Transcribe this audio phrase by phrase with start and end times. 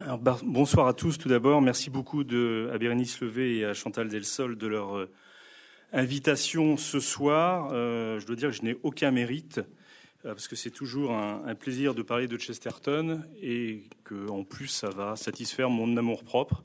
[0.00, 1.60] Bonsoir à tous tout d'abord.
[1.60, 5.10] Merci beaucoup de, à Bérénice Levé et à Chantal Delsol de leur euh,
[5.92, 7.68] invitation ce soir.
[7.72, 9.58] Euh, je dois dire que je n'ai aucun mérite
[10.24, 14.68] euh, parce que c'est toujours un, plaisir de parler de Chesterton et que en plus
[14.68, 16.64] ça va satisfaire mon amour propre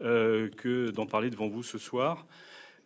[0.00, 2.26] que d'en parler devant vous ce soir.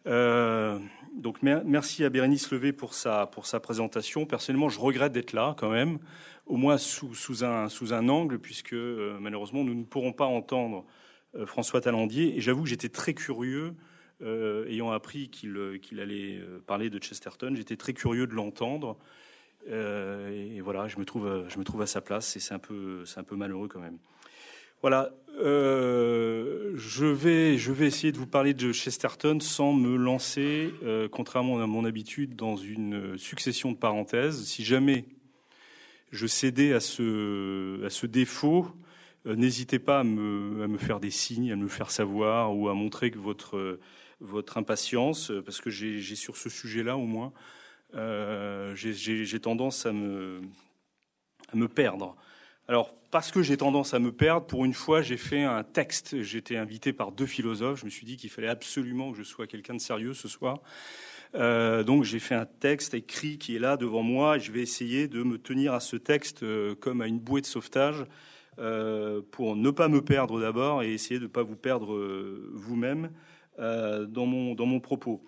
[0.05, 4.27] donc merci à Bérénice Levé pour sa, pour sa présentation.
[4.27, 5.98] Personnellement, je regrette d'être là quand même
[6.48, 10.84] au moins sous, un, sous un angle, puisque euh, malheureusement nous ne pourrons pas entendre
[11.36, 12.36] euh, François Talandier.
[12.36, 13.74] Et j'avoue que j'étais très curieux,
[14.23, 18.98] euh, ayant appris qu'il allait parler de Chesterton, j'étais très curieux de l'entendre.
[19.66, 23.04] et voilà, je me, trouve, je me trouve à sa place et c'est un, peu,
[23.16, 23.98] un peu malheureux quand même.
[24.80, 30.73] Voilà, je, vais, je vais essayer de vous parler de Chesterton sans me lancer,
[31.10, 34.45] contrairement à mon habitude, dans une succession de parenthèses.
[34.45, 35.04] Si jamais
[36.10, 38.66] je cédais à ce, défaut,
[39.26, 43.10] euh, n'hésitez pas à me, faire des signes, à me faire savoir ou à montrer
[43.10, 43.78] que votre,
[44.20, 47.32] votre impatience, euh, parce que j'ai sur ce sujet-là au moins,
[47.95, 50.40] euh, j'ai tendance à me,
[51.52, 52.16] à me perdre.
[52.68, 56.20] Alors, parce que j'ai tendance à me perdre, pour une fois, j'ai fait un texte.
[56.20, 57.80] J'étais invité par deux philosophes.
[57.80, 60.60] Je me suis dit qu'il fallait absolument que je sois quelqu'un de sérieux ce soir.
[61.34, 64.37] Euh, donc j'ai fait un texte écrit qui est là devant moi.
[64.37, 67.41] Et je vais essayer de me tenir à ce texte euh, comme à une bouée
[67.41, 68.04] de sauvetage
[68.59, 71.97] euh, pour ne pas me perdre d'abord et essayer de ne pas vous perdre
[72.53, 73.10] vous-même
[73.59, 75.22] dans, mon, dans mon propos.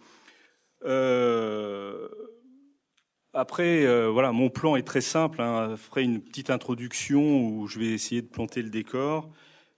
[3.33, 5.41] Après, voilà, mon plan est très simple.
[5.41, 5.71] Hein.
[5.73, 9.31] Je ferai une petite introduction où je vais essayer de planter le décor.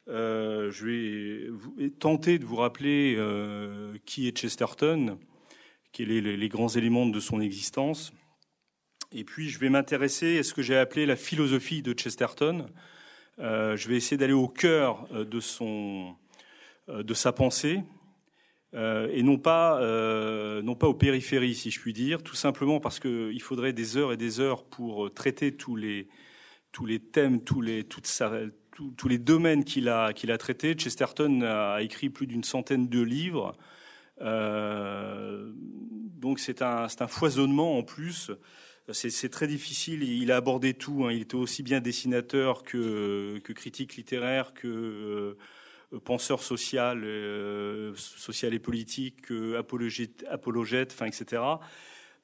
[0.06, 3.19] je vais tenter de vous rappeler
[4.05, 5.19] qui est Chesterton,
[5.93, 8.12] quels sont les, grands éléments de son existence.
[9.12, 12.67] Et puis, je vais m'intéresser à ce que j'ai appelé la philosophie de Chesterton.
[13.39, 15.25] Euh, je vais essayer d'aller au cœur euh,
[16.89, 17.83] euh, de sa pensée,
[18.75, 19.81] et non pas,
[20.83, 24.41] aux périphéries, si je puis dire, tout simplement parce qu'il faudrait des heures et des
[24.41, 26.09] heures pour traiter tous les,
[27.12, 27.84] thèmes, tous les,
[29.19, 30.72] domaines qu'il a traités.
[30.72, 33.55] Chesterton a écrit plus d'une centaine de livres.
[34.22, 38.31] Euh, donc c'est un, foisonnement en plus.
[38.93, 40.03] C'est très difficile.
[40.03, 41.05] Il a abordé tout.
[41.05, 41.12] Hein.
[41.12, 44.69] Il était aussi bien dessinateur que, que critique littéraire, que
[45.93, 51.43] euh, penseur social, euh, social et politique, que apologète, etc.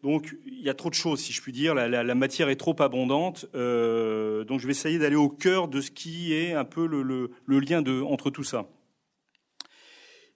[0.02, 1.74] Donc il y a trop de choses, si je puis dire.
[1.74, 3.44] La, matière est trop abondante.
[3.52, 7.82] Donc je vais essayer d'aller au cœur de ce qui est un peu le, lien
[8.04, 8.68] entre tout ça.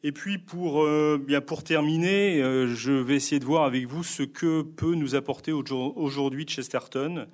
[0.05, 4.03] Et puis pour euh, bien pour terminer, euh, je vais essayer de voir avec vous
[4.03, 7.29] ce que peut nous apporter aujourd'hui Chesterton.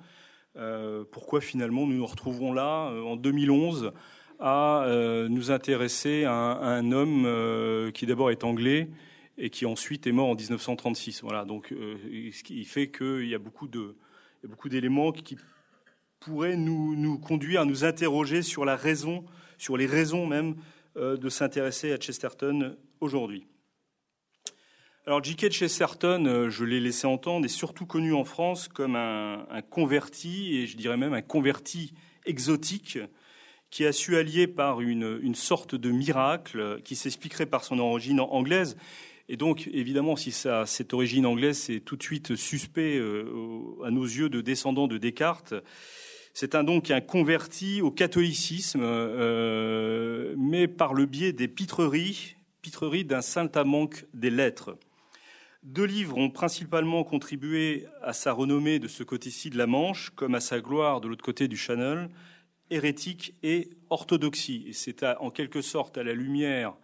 [0.55, 3.91] Euh, pourquoi finalement nous nous retrouvons là en 2011
[4.39, 4.85] à
[5.29, 8.89] nous intéresser à un, homme qui d'abord est anglais
[9.37, 11.23] et qui ensuite est mort en 1936.
[11.23, 13.97] Voilà, donc ce qui fait qu'il y a beaucoup de
[14.47, 15.35] beaucoup d'éléments qui
[16.21, 19.25] pourraient nous, nous conduire à nous interroger sur la raison,
[19.57, 20.55] sur les raisons même
[20.99, 23.47] de s'intéresser à Chesterton aujourd'hui.
[25.09, 25.49] Alors J.K.
[25.49, 30.67] Chesterton, euh, je l'ai laissé entendre, est surtout connu en France comme un, converti, et
[30.67, 31.93] je dirais même un converti
[32.27, 32.99] exotique,
[33.71, 38.77] qui a su allier par une, sorte de miracle qui s'expliquerait par son origine anglaise.
[39.29, 43.25] Et donc, évidemment, si cette origine anglaise c'est tout de suite suspect euh,
[43.83, 45.55] à nos yeux de descendants de Descartes,
[46.33, 53.05] c'est un, donc un converti au catholicisme, euh, mais par le biais des pitreries, pitreries
[53.05, 54.77] d'un saint amanque des lettres.
[55.63, 60.35] Deux livres ont principalement contribué à sa renommée de ce côté-ci de la Manche, comme
[60.35, 62.09] à sa gloire de l'autre côté du Channel,
[62.69, 64.63] Hérétique et Orthodoxie.
[64.67, 66.75] Et c'est en quelque sorte à la lumière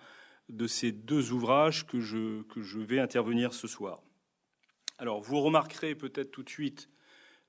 [0.49, 4.01] de ces deux ouvrages que je, vais intervenir ce soir.
[4.97, 6.89] Alors, vous remarquerez peut-être tout de suite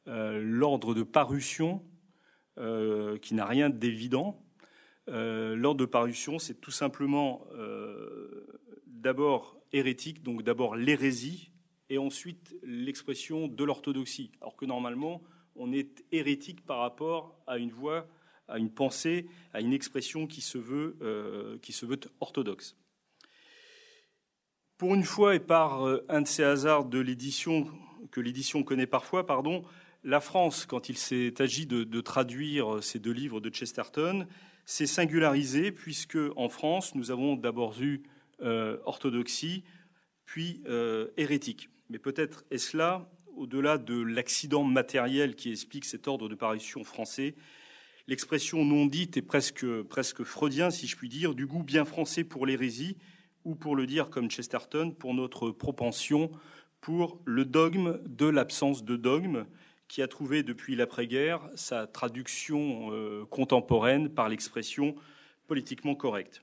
[0.07, 1.83] l'ordre de parution
[2.59, 4.43] euh, qui n'a rien d'évident.
[5.09, 8.47] Euh, L'ordre de parution, c'est tout simplement euh,
[8.87, 11.53] d'abord hérétique, donc d'abord l'hérésie,
[11.91, 14.33] et ensuite l'expression de l'orthodoxie.
[14.41, 15.23] Alors que normalement,
[15.55, 18.09] on est hérétique par rapport à une voix,
[18.49, 22.79] à une pensée, à une expression qui se veut, qui se veut orthodoxe.
[24.79, 27.67] Pour une fois, et par un de ces hasards de l'édition
[28.11, 29.63] que l'édition connaît parfois, pardon,
[30.07, 34.27] la France, quand il s'est agi de, traduire ces deux livres de Chesterton,
[34.65, 38.03] s'est singularisée puisque en France, nous avons d'abord eu
[38.41, 39.65] euh, orthodoxie,
[40.25, 41.71] puis euh, hérétique.
[41.91, 47.35] Mais peut-être est-ce là, au-delà de l'accident matériel qui explique cet ordre de parution français,
[48.07, 52.23] l'expression non dite est presque, presque freudien, si je puis dire, du goût bien français
[52.23, 52.97] pour l'hérésie,
[53.45, 56.31] ou pour le dire comme Chesterton, pour notre propension
[56.81, 59.45] pour le dogme de l'absence de dogme,
[59.89, 64.95] qui a trouvé depuis l'après-guerre sa traduction euh, contemporaine par l'expression
[65.47, 66.43] politiquement correcte.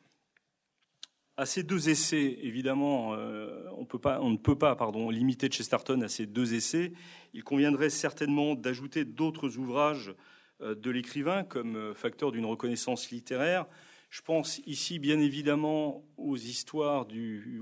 [1.35, 6.53] À ces deux essais, évidemment, euh, on, ne peut pas limiter Chesterton à ces deux
[6.53, 6.93] essais.
[7.33, 10.13] Il conviendrait certainement d'ajouter d'autres ouvrages
[10.61, 13.65] euh, de l'écrivain comme facteur d'une reconnaissance littéraire.
[14.11, 17.07] Je pense ici bien évidemment aux histoires,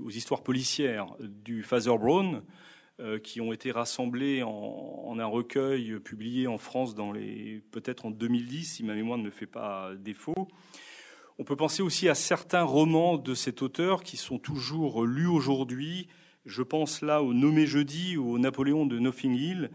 [0.04, 2.42] aux histoires policières du Father Brown,
[3.22, 6.94] qui ont été rassemblés en, un recueil publié en France
[7.70, 10.48] peut-être en 2010, si ma mémoire ne me fait pas défaut.
[11.38, 16.08] On peut penser aussi à certains romans de cet auteur qui sont toujours lus aujourd'hui.
[16.44, 19.70] Je pense là au Nommé jeudi ou au Napoléon de Nothing Hill,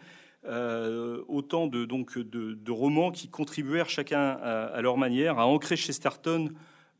[0.45, 6.51] euh, autant de, donc, de, romans qui contribuèrent chacun à, leur manière à ancrer Chesterton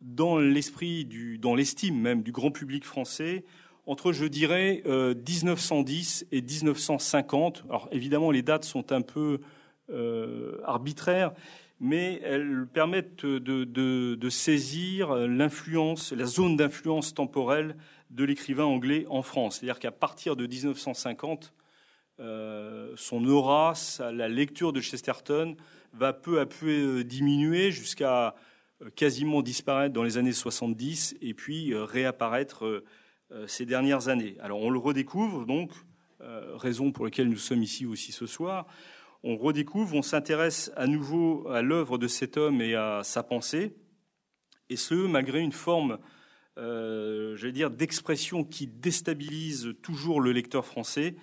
[0.02, 1.06] dans l'esprit,
[1.40, 3.46] dans l'estime même du grand public français,
[3.88, 7.64] entre, je dirais, 1910 euh, et 1950.
[7.70, 9.40] Alors évidemment, les dates sont un peu
[9.90, 11.32] euh, arbitraires,
[11.80, 17.78] mais elles permettent de, saisir l'influence, la zone d'influence temporelle
[18.10, 19.58] de l'écrivain anglais en France.
[19.58, 21.54] C'est-à-dire qu'à partir de 1950,
[22.20, 23.74] euh, son aura,
[24.12, 25.56] la lecture de Chesterton
[25.94, 28.36] va peu à peu diminuer jusqu'à
[28.96, 32.84] quasiment disparaître dans les années 70 et puis réapparaître
[33.48, 34.36] ces dernières années.
[34.40, 35.72] Alors on le redécouvre donc,
[36.22, 38.66] euh, raison pour laquelle nous sommes ici aussi ce soir.
[39.22, 43.76] On redécouvre, on s'intéresse à nouveau à l'œuvre de cet homme et à sa pensée,
[44.70, 46.00] et ce malgré une forme,
[46.58, 51.16] euh, j'allais dire, d'expression qui déstabilise toujours le lecteur français,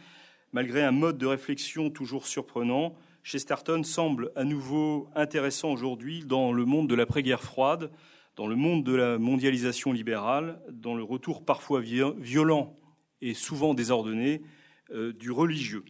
[0.52, 2.94] malgré un mode de réflexion toujours surprenant.
[3.24, 7.90] Chesterton semble à nouveau intéressant aujourd'hui dans le monde de l'après-guerre froide,
[8.36, 12.76] dans le monde de la mondialisation libérale, dans le retour parfois violent
[13.20, 14.42] et souvent désordonné
[14.90, 15.84] euh, du religieux.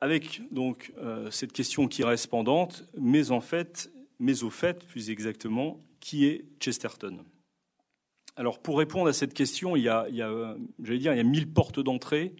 [0.00, 3.90] Avec donc euh, cette question qui reste pendante, mais en fait,
[4.20, 7.24] mais au fait, plus exactement, qui est Chesterton?
[8.36, 11.16] Alors pour répondre à cette question, il y a, il y a j'allais dire, il
[11.16, 12.36] y a mille portes d'entrée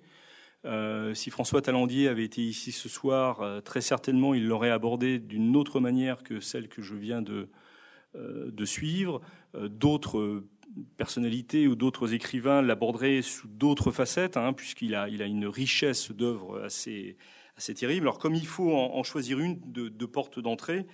[0.64, 5.18] euh, si François Talandier avait été ici ce soir, euh, très certainement il l'aurait abordé
[5.18, 7.48] d'une autre manière que celle que je viens de,
[8.16, 9.20] euh, suivre.
[9.54, 10.44] d'autres
[10.96, 16.10] personnalités ou d'autres écrivains l'aborderaient sous d'autres facettes, hein, puisqu'il a, il a une richesse
[16.10, 17.16] d'œuvres assez,
[17.56, 18.06] assez terrible.
[18.06, 20.86] Alors comme il faut en, choisir une de, de porte d'entrée,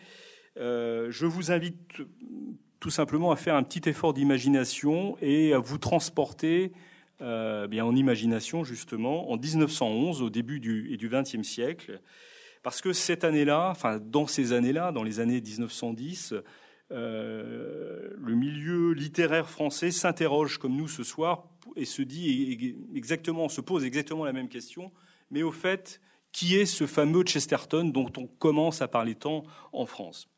[0.56, 2.02] je vous invite
[2.78, 6.72] tout simplement à faire un petit effort d'imagination et à vous transporter
[7.24, 12.00] euh, bien en imagination justement, en 1911, au début du, et du XXe siècle,
[12.62, 16.34] parce que cette année-là, enfin dans ces années-là, dans les années 1910,
[16.92, 23.62] euh, le milieu littéraire français s'interroge comme nous ce soir et se dit exactement, se
[23.62, 24.92] pose exactement la même question,
[25.30, 29.86] mais au fait, qui est ce fameux Chesterton dont on commence à parler tant en
[29.86, 30.28] France?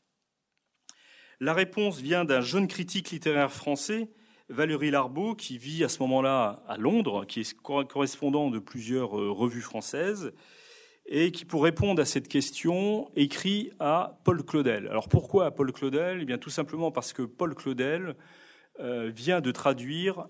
[1.40, 4.08] La réponse vient d'un jeune critique littéraire français
[4.48, 9.31] Valérie Larbeau, qui vit à ce moment-là à Londres, qui est correspondant de plusieurs euh,
[9.31, 10.32] revues françaises,
[11.06, 14.87] et qui, pour répondre à cette question, écrit à Paul Claudel.
[14.88, 16.20] Alors pourquoi à Paul Claudel?
[16.22, 18.15] Eh bien, tout simplement parce que Paul Claudel
[18.79, 20.29] euh, vient de traduire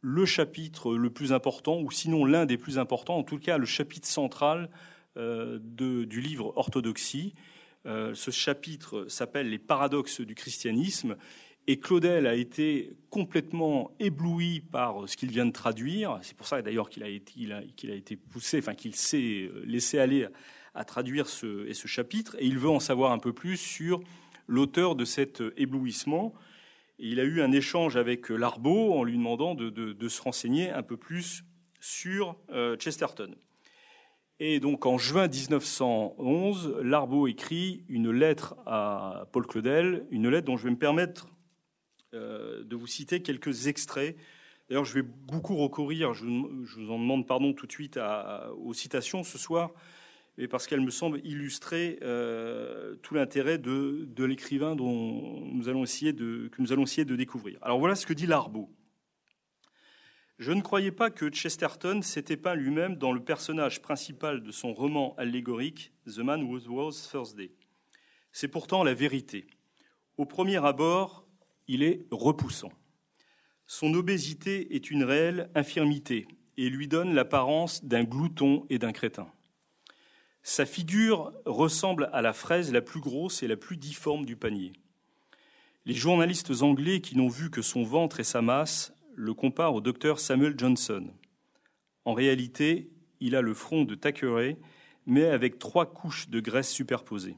[0.00, 3.66] le chapitre le plus important, ou sinon l'un des plus importants, en tout cas le
[3.66, 4.70] chapitre central
[5.16, 7.34] euh, du livre Orthodoxie.
[7.84, 11.16] ce chapitre s'appelle Les paradoxes du christianisme
[11.70, 16.18] et Claudel a été complètement ébloui par ce qu'il vient de traduire.
[16.22, 20.26] C'est pour ça d'ailleurs qu'il a, été poussé, qu'il s'est euh, laissé aller
[20.74, 22.34] à, traduire ce, chapitre.
[22.40, 24.00] Et il veut en savoir un peu plus sur
[24.48, 26.34] l'auteur de cet éblouissement.
[26.98, 30.82] Et il a eu un échange avec Larbeau en lui demandant de, se renseigner un
[30.82, 31.44] peu plus
[31.78, 33.32] sur euh, Chesterton.
[34.40, 40.56] Et donc en juin 1911, Larbeau écrit une lettre à Paul Claudel, une lettre dont
[40.56, 41.39] je vais me permettre euh,
[42.12, 44.16] de vous citer quelques extraits.
[44.68, 47.98] D'ailleurs, je vais beaucoup recourir, je, vous en demande pardon tout de suite
[48.56, 49.72] aux citations ce soir,
[50.38, 56.14] mais parce qu'elles me semblent illustrer euh, tout l'intérêt de, l'écrivain dont nous allons essayer
[56.14, 57.58] que nous allons essayer de découvrir.
[57.62, 58.70] Alors voilà ce que dit Larbeau.
[60.38, 64.72] Je ne croyais pas que Chesterton s'était peint lui-même dans le personnage principal de son
[64.72, 67.50] roman allégorique The Man Who Was Thursday.
[68.32, 69.46] C'est pourtant la vérité.
[70.16, 71.26] Au premier abord,
[71.72, 72.72] il est repoussant.
[73.68, 79.28] Son obésité est une réelle infirmité et lui donne l'apparence d'un glouton et d'un crétin.
[80.42, 84.72] Sa figure ressemble à la fraise la plus grosse et la plus difforme du panier.
[85.86, 89.80] Les journalistes anglais qui n'ont vu que son ventre et sa masse le comparent au
[89.80, 91.06] docteur Samuel Johnson.
[92.04, 94.56] En réalité, il a le front de Thackeray,
[95.06, 97.36] mais avec trois couches de graisse superposées.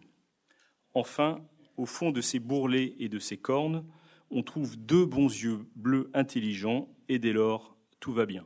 [0.95, 1.45] Enfin,
[1.77, 3.85] au fond de ses bourrelets et de ses cornes,
[4.33, 8.45] on trouve deux bons yeux bleus intelligents, et dès lors, tout va bien.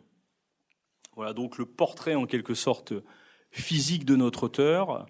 [1.14, 2.92] Voilà donc le portrait en quelque sorte
[3.50, 5.06] physique de notre auteur.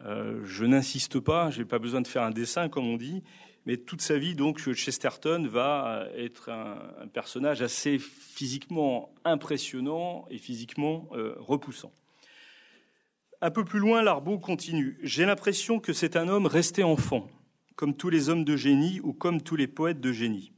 [0.00, 3.22] Euh, je n'insiste pas, je n'ai pas besoin de faire un dessin comme on dit,
[3.64, 11.08] mais toute sa vie, donc, Chesterton va être un, personnage assez physiquement impressionnant et physiquement
[11.12, 11.92] euh, repoussant.
[13.40, 14.98] Un peu plus loin, Larbeau continue.
[15.02, 17.28] J'ai l'impression que c'est un homme resté enfant,
[17.76, 20.52] comme tous les hommes de génie ou comme tous les poètes de génie,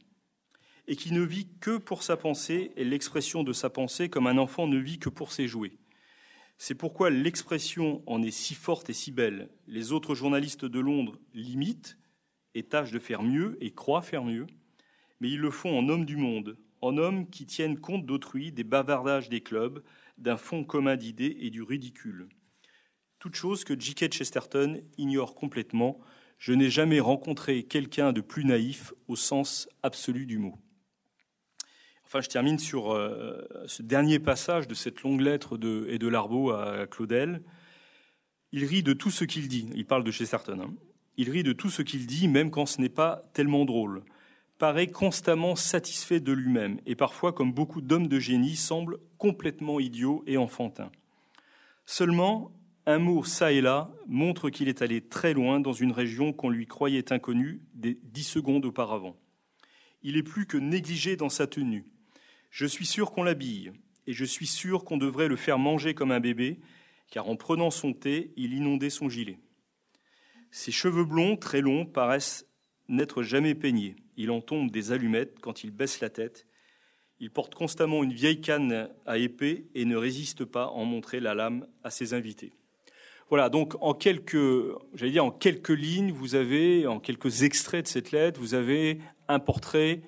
[0.87, 4.39] et qui ne vit que pour sa pensée et l'expression de sa pensée comme un
[4.39, 5.79] enfant ne vit que pour ses jouets.
[6.59, 9.49] C'est pourquoi l'expression en est si forte et si belle.
[9.67, 11.99] Les autres journalistes de Londres l'imitent
[12.55, 14.47] et tâchent de faire mieux et croient faire mieux,
[15.21, 18.65] mais ils le font en homme du monde, en homme qui tiennent compte d'autrui, des
[18.65, 19.83] bavardages des clubs,
[20.19, 22.29] d'un fond commun d'idées et du ridicule.
[23.19, 24.13] Toute chose que J.K.
[24.13, 25.99] Chesterton ignore complètement.
[26.39, 30.59] Je n'ai jamais rencontré quelqu'un de plus naïf au sens absolu du mot.
[32.05, 36.07] Enfin, je termine sur euh, ce dernier passage de cette longue lettre de, et de
[36.07, 37.43] Larbeau à Claudel.
[38.53, 39.69] Il rit de tout ce qu'il dit.
[39.75, 40.61] Il parle de Chesterton.
[40.61, 40.75] Hein.
[41.17, 44.05] Il rit de tout ce qu'il dit, même quand ce n'est pas tellement drôle.
[44.59, 50.23] Paraît constamment satisfait de lui-même, et parfois, comme beaucoup d'hommes de génie, semble complètement idiot
[50.27, 50.93] et enfantin.
[51.87, 52.53] Seulement,
[52.87, 56.51] un mot ça et là montre qu'il est allé très loin dans une région qu'on
[56.51, 59.17] lui croyait inconnue des dix secondes auparavant.
[60.03, 61.87] Il est plus que négligé dans sa tenue.
[62.51, 63.73] Je suis sûr qu'on l'habille,
[64.07, 66.61] et je suis sûr qu'on devrait le faire manger comme un bébé,
[67.11, 69.39] car en prenant son thé, il inondait son gilet.
[70.51, 72.47] Ses cheveux blonds, très longs, paraissent
[72.89, 73.97] n'être jamais peignés.
[74.17, 76.47] Il en tombe des allumettes quand il baisse la tête.
[77.19, 81.21] Il porte constamment une vieille canne à épée et ne résiste pas à en montrer
[81.21, 82.53] la lame à ses invités.
[83.31, 84.37] Voilà, donc en quelques,
[84.95, 89.01] j'allais dire en quelques lignes, vous avez, en quelques extraits de cette lettre, vous avez
[89.29, 90.03] un portrait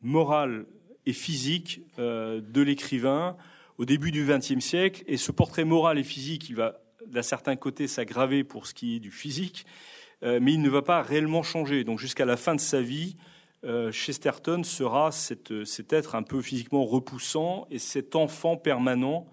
[0.00, 0.66] moral
[1.06, 3.36] et physique euh, de l'écrivain
[3.76, 5.04] au début du XXe siècle.
[5.06, 8.96] Et ce portrait moral et physique, il va d'un certain côté s'aggraver pour ce qui
[8.96, 9.66] est du physique,
[10.22, 11.84] euh, mais il ne va pas réellement changer.
[11.84, 13.16] Donc jusqu'à la fin de sa vie,
[13.64, 19.26] euh, Chesterton sera cet être un peu physiquement repoussant et cet enfant permanent,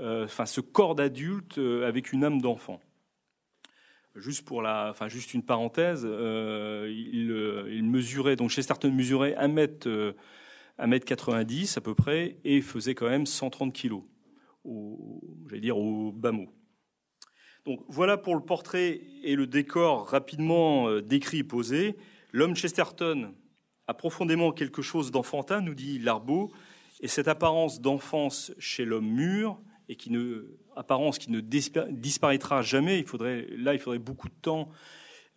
[0.00, 2.80] enfin ce corps d'adulte avec une âme d'enfant.
[4.14, 10.14] Juste pour la, enfin juste une parenthèse, il, mesurait donc Chesterton mesurait 1 mètre,
[10.78, 14.02] 1 mètre 90 à peu près et faisait quand même 130 kilos,
[15.48, 16.48] j'allais dire au bas mot.
[17.68, 21.96] Donc voilà pour le portrait et le décor rapidement euh, décrit et posé.
[22.32, 23.34] L'homme Chesterton
[23.86, 26.50] a profondément quelque chose d'enfantin, nous dit Larbeau,
[27.00, 33.04] et cette apparence d'enfance chez l'homme mûr, et qui ne, apparence qui ne disparaîtra jamais,
[33.56, 34.68] là il faudrait beaucoup de temps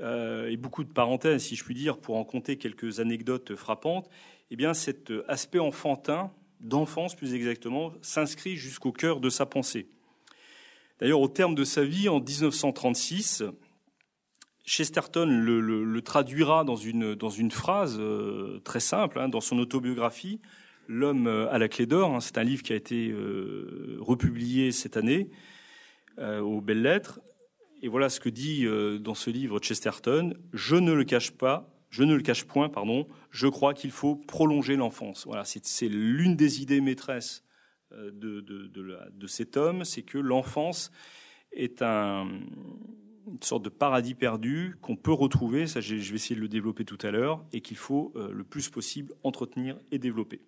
[0.02, 4.10] euh, et beaucoup de parenthèses, si je puis dire, pour en compter quelques anecdotes frappantes,
[4.50, 9.88] eh bien cet aspect enfantin, d'enfance plus exactement, s'inscrit jusqu'au cœur de sa pensée.
[11.00, 13.44] D'ailleurs, au terme de sa vie, en 1936,
[14.64, 20.40] Chesterton le, traduira dans une, dans une phrase euh, très simple, hein, dans son autobiographie,
[20.92, 22.14] L'homme à la clé d'or.
[22.14, 25.30] Hein, c'est un livre qui a été euh, republié cette année
[26.20, 27.22] euh, aux belles lettres.
[27.82, 28.68] Et voilà ce que dit
[29.00, 33.08] dans ce livre Chesterton Je ne le cache pas, je ne le cache point, pardon.
[33.32, 35.26] Je crois qu'il faut prolonger l'enfance.
[35.26, 37.44] Voilà, c'est l'une des idées maîtresses
[37.94, 40.92] euh, de, cet homme, c'est que l'enfance
[41.52, 42.28] est un,
[43.28, 46.86] une sorte de paradis perdu qu'on peut retrouver, ça je vais essayer de le développer
[46.86, 50.42] tout à l'heure, et qu'il faut euh, le plus possible entretenir et développer.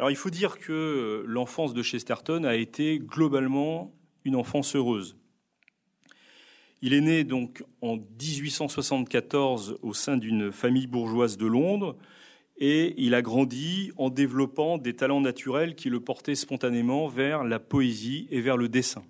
[0.00, 3.92] Il faut dire que euh, l'enfance de Chesterton a été globalement
[4.24, 5.16] une enfance heureuse.
[6.80, 7.26] Il est né
[7.82, 11.96] en 1874 au sein d'une famille bourgeoise de Londres
[12.58, 17.58] et il a grandi en développant des talents naturels qui le portaient spontanément vers la
[17.58, 19.02] poésie et vers le dessin.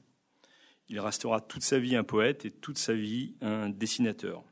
[0.89, 4.43] Il restera toute sa vie un poète et toute sa vie un dessinateur.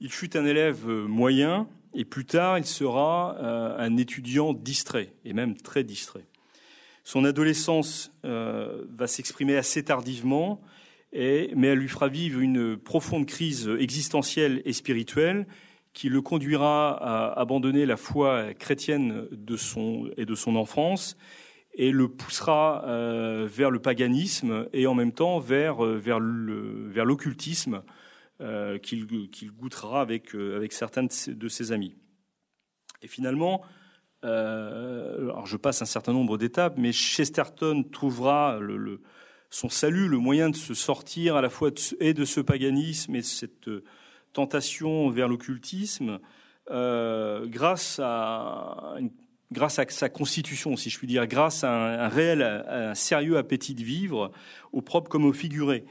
[0.00, 5.32] Il fut un élève moyen et plus tard il sera euh, un étudiant distrait et
[5.32, 6.26] même très distrait.
[7.04, 10.62] Son adolescence euh, va s'exprimer assez tardivement,
[11.12, 15.46] mais elle lui fera vivre une profonde crise existentielle et spirituelle
[15.92, 21.16] qui le conduira à abandonner la foi chrétienne de son, et de son enfance
[21.74, 27.74] et le poussera euh, vers le paganisme et en même temps vers, vers, vers l'occultisme
[27.74, 27.80] euh,
[28.82, 31.94] qu'il, qu'il goûtera avec, avec certains de ses, amis.
[33.02, 33.62] Et finalement,
[34.22, 38.58] alors je passe un certain nombre d'étapes, mais Chesterton trouvera
[39.50, 43.14] son salut, le moyen de se sortir à la fois de, et de ce paganisme
[43.14, 43.70] et de cette
[44.32, 46.18] tentation vers l'occultisme,
[46.68, 48.98] grâce à
[49.54, 53.74] grâce à sa constitution, si je puis dire, grâce à un, réel, un sérieux appétit
[53.74, 54.32] de vivre,
[54.72, 55.84] au propre comme au figuré.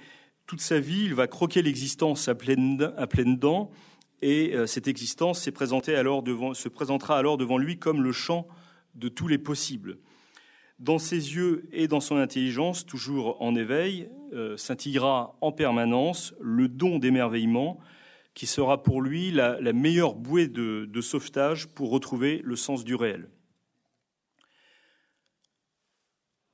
[0.46, 3.72] Toute sa vie, il va croquer l'existence à pleines, à dents,
[4.22, 8.48] et euh, cette existence se présentera alors devant lui comme le champ
[8.96, 9.98] de tous les possibles.
[10.80, 14.58] Dans ses yeux et dans son intelligence, toujours en éveil, euh,
[15.42, 17.80] en permanence le don d'émerveillement
[18.34, 23.30] qui sera pour lui la, meilleure bouée de sauvetage pour retrouver le sens du réel.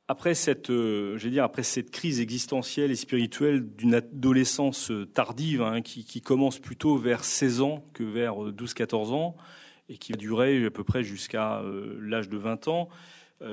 [0.10, 5.82] Après cette, euh, dire, après cette crise existentielle et spirituelle d'une adolescence euh, tardive, hein,
[5.84, 9.38] qui, commence plutôt vers 16 ans que vers 12-14 euh, ans,
[9.88, 11.64] et qui va durer à peu près jusqu'à
[12.00, 12.90] l'âge de 20 ans,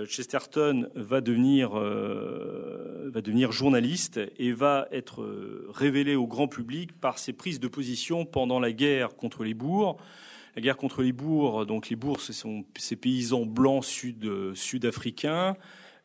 [0.07, 5.27] Chesterton va devenir, va devenir journaliste et va être
[5.73, 9.97] révélé au grand public par ses prises de position pendant la guerre contre les bourgs.
[10.57, 15.57] La guerre contre les bourgs, donc les bourgs, ce sont ces paysans blancs sud, sud-africains,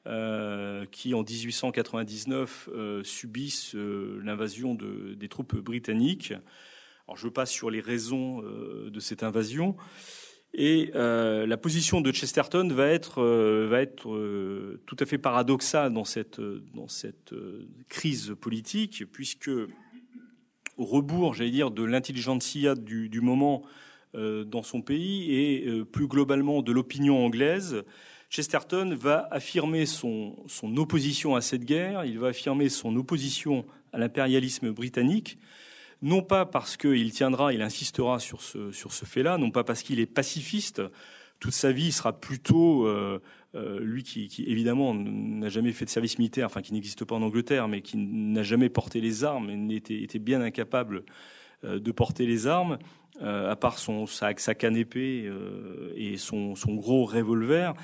[0.08, 6.34] euh, qui en 1899 euh, subissent euh, l'invasion de, des troupes britanniques.
[7.08, 9.76] Alors je passe sur les raisons de cette invasion.
[10.54, 13.22] Et la position de Chesterton va être,
[13.70, 17.34] va être tout à fait paradoxale dans cette, dans cette
[17.90, 19.52] crise politique, puisque
[20.78, 23.64] au rebours, j'allais dire, de l'intelligentsia du, du moment
[24.14, 27.84] dans son pays et plus globalement de l'opinion anglaise,
[28.32, 30.38] Chesterton va affirmer son,
[30.78, 35.38] opposition à cette guerre, il va affirmer son opposition à l'impérialisme britannique,
[36.02, 39.84] non pas parce qu'il tiendra, il insistera sur ce, sur ce fait-là, non pas parce
[39.84, 40.82] qu'il est pacifiste,
[41.42, 43.22] toute sa vie sera plutôt, euh,
[43.56, 47.24] euh, lui qui, évidemment n'a jamais fait de service militaire, enfin qui n'existe pas en
[47.24, 51.04] Angleterre, mais qui n'a jamais porté les armes et était, était bien incapable
[51.66, 52.80] euh, de porter les armes,
[53.20, 55.32] à part son, sa, sa canne épée
[55.96, 57.76] et son, son gros revolver.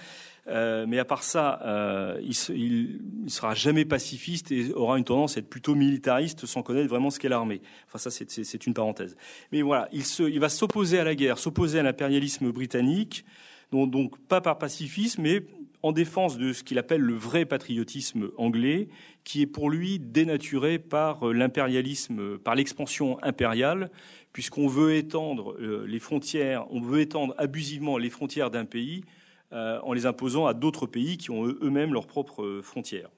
[0.49, 5.35] Euh, mais à part ça, euh, il, il, sera jamais pacifiste et aura une tendance
[5.35, 7.61] à être plutôt militariste sans connaître vraiment ce qu'est l'armée.
[7.87, 9.17] Enfin, ça, c'est une parenthèse.
[9.51, 13.25] Mais voilà, il, il va s'opposer à la guerre, s'opposer à l'impérialisme britannique,
[13.73, 15.43] donc, pas par pacifisme, mais
[15.83, 18.87] en défense de ce qu'il appelle le vrai patriotisme anglais,
[19.25, 23.91] qui est pour lui dénaturé par euh, l'impérialisme, par l'expansion impériale,
[24.31, 29.03] puisqu'on veut étendre les frontières, on veut étendre abusivement les frontières d'un pays
[29.51, 33.09] en les imposant à d'autres pays qui ont eux-mêmes leurs propres frontières.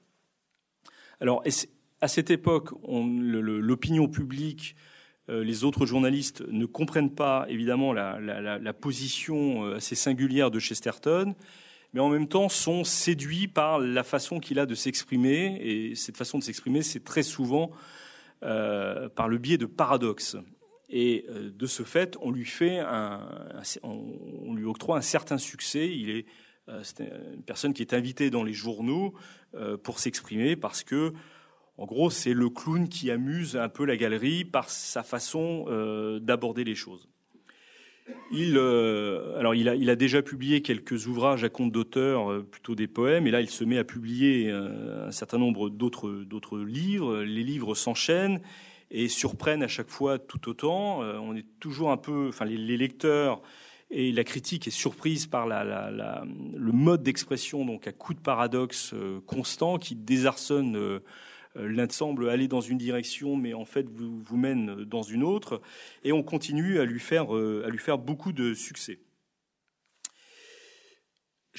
[1.20, 1.42] Alors,
[2.00, 4.74] à cette époque, l'opinion publique,
[5.28, 11.34] euh, les autres journalistes ne comprennent pas évidemment la, position euh, assez singulière de Chesterton,
[11.92, 15.58] mais en même temps sont séduits par la façon qu'il a de s'exprimer.
[15.60, 17.70] Et cette façon de s'exprimer, c'est très souvent
[18.40, 20.38] par le biais de paradoxes.
[20.90, 23.20] Et euh, de ce fait, on lui fait un,
[23.82, 25.88] on lui octroie un certain succès.
[25.88, 26.26] Il est,
[26.68, 26.82] euh,
[27.34, 29.14] une personne qui est invitée dans les journaux
[29.54, 31.12] euh, pour s'exprimer parce que,
[31.78, 35.64] en gros, c'est le clown qui amuse un peu la galerie par sa façon
[36.20, 37.08] d'aborder les choses.
[38.32, 43.30] Il, alors il a, déjà publié quelques ouvrages à compte d'auteur, plutôt des poèmes, et
[43.30, 47.22] là il se met à publier un certain nombre d'autres livres.
[47.22, 48.42] Les livres s'enchaînent
[48.90, 51.02] et surprennent à chaque fois tout autant.
[51.02, 53.40] Euh, on est toujours un peu, enfin les, lecteurs
[53.90, 59.20] et la critique est surprise par le mode d'expression, donc à coup de paradoxe euh,
[59.26, 60.76] constant qui désarçonne.
[60.76, 61.00] Euh,
[61.56, 65.60] L'un semble aller dans une direction, mais en fait vous, vous mène dans une autre,
[66.04, 69.00] et on continue à lui faire, à lui faire beaucoup de succès.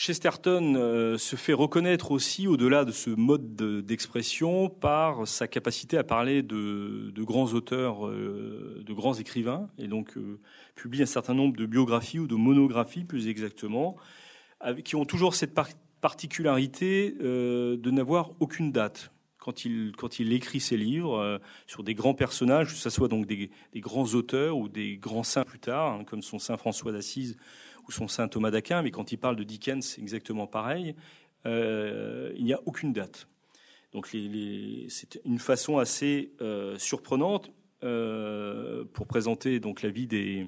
[0.01, 6.03] Chesterton euh, se fait reconnaître aussi, au-delà de ce mode d'expression, par sa capacité à
[6.03, 10.39] parler de, grands auteurs, euh, de grands écrivains, et donc euh,
[10.73, 13.95] publie un certain nombre de biographies ou de monographies, plus exactement,
[14.83, 15.53] qui ont toujours cette
[16.01, 19.11] particularité de n'avoir aucune date.
[19.37, 24.05] Quand il, écrit ses livres sur des grands personnages, que ce soit donc des, grands
[24.15, 27.37] auteurs ou des grands saints plus tard, hein, comme son Saint François d'Assise
[27.91, 30.95] son saint Thomas d'Aquin, mais quand il parle de Dickens, c'est exactement pareil.
[31.45, 33.27] Euh, il n'y a aucune date.
[33.93, 37.51] Donc c'est une façon assez euh, surprenante
[37.83, 40.47] euh, pour présenter donc la vie des,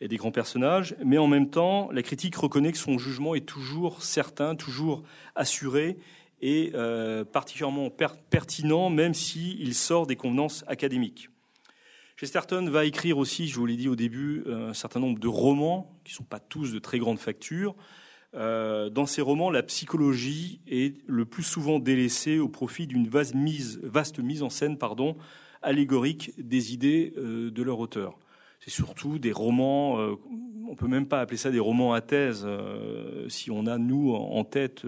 [0.00, 4.02] des grands personnages, mais en même temps, la critique reconnaît que son jugement est toujours
[4.02, 5.02] certain, toujours
[5.36, 5.98] assuré
[6.44, 6.72] et
[7.30, 7.88] particulièrement
[8.30, 11.28] pertinent, même s'il sort des convenances académiques.
[12.16, 15.91] Chesterton va écrire aussi, je vous l'ai dit au début, un certain nombre de romans,
[16.04, 17.74] qui ne sont pas tous de très grande facture.
[18.34, 23.34] Euh, dans ces romans, la psychologie est le plus souvent délaissée au profit d'une vaste
[23.34, 25.16] mise, vaste mise en scène pardon,
[25.60, 28.18] allégorique des idées euh, de leur auteur.
[28.60, 30.14] C'est surtout des romans, euh,
[30.68, 32.46] on peut même pas appeler ça des romans à thèse,
[33.28, 34.86] si on a, nous, en tête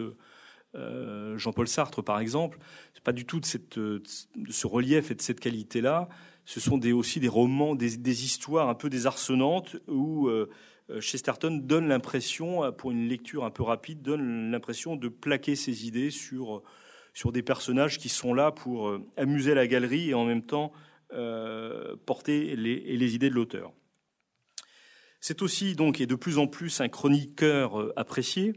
[1.37, 2.59] Jean-Paul Sartre, par exemple.
[2.95, 6.09] C'est pas du tout de ce relief et de cette qualité-là
[6.45, 10.29] ce sont aussi des romans, des, histoires un peu désarçonnantes où
[10.91, 15.87] euh, Chesterton donne l'impression, pour une lecture un peu rapide, donne l'impression de plaquer ses
[15.87, 16.63] idées sur,
[17.15, 20.73] sur des personnages qui sont là pour euh, amuser la galerie et en même temps
[21.13, 23.73] euh, porter les, les, idées de l'auteur.
[25.21, 28.53] C'est aussi donc et de plus en plus un chroniqueur apprécié.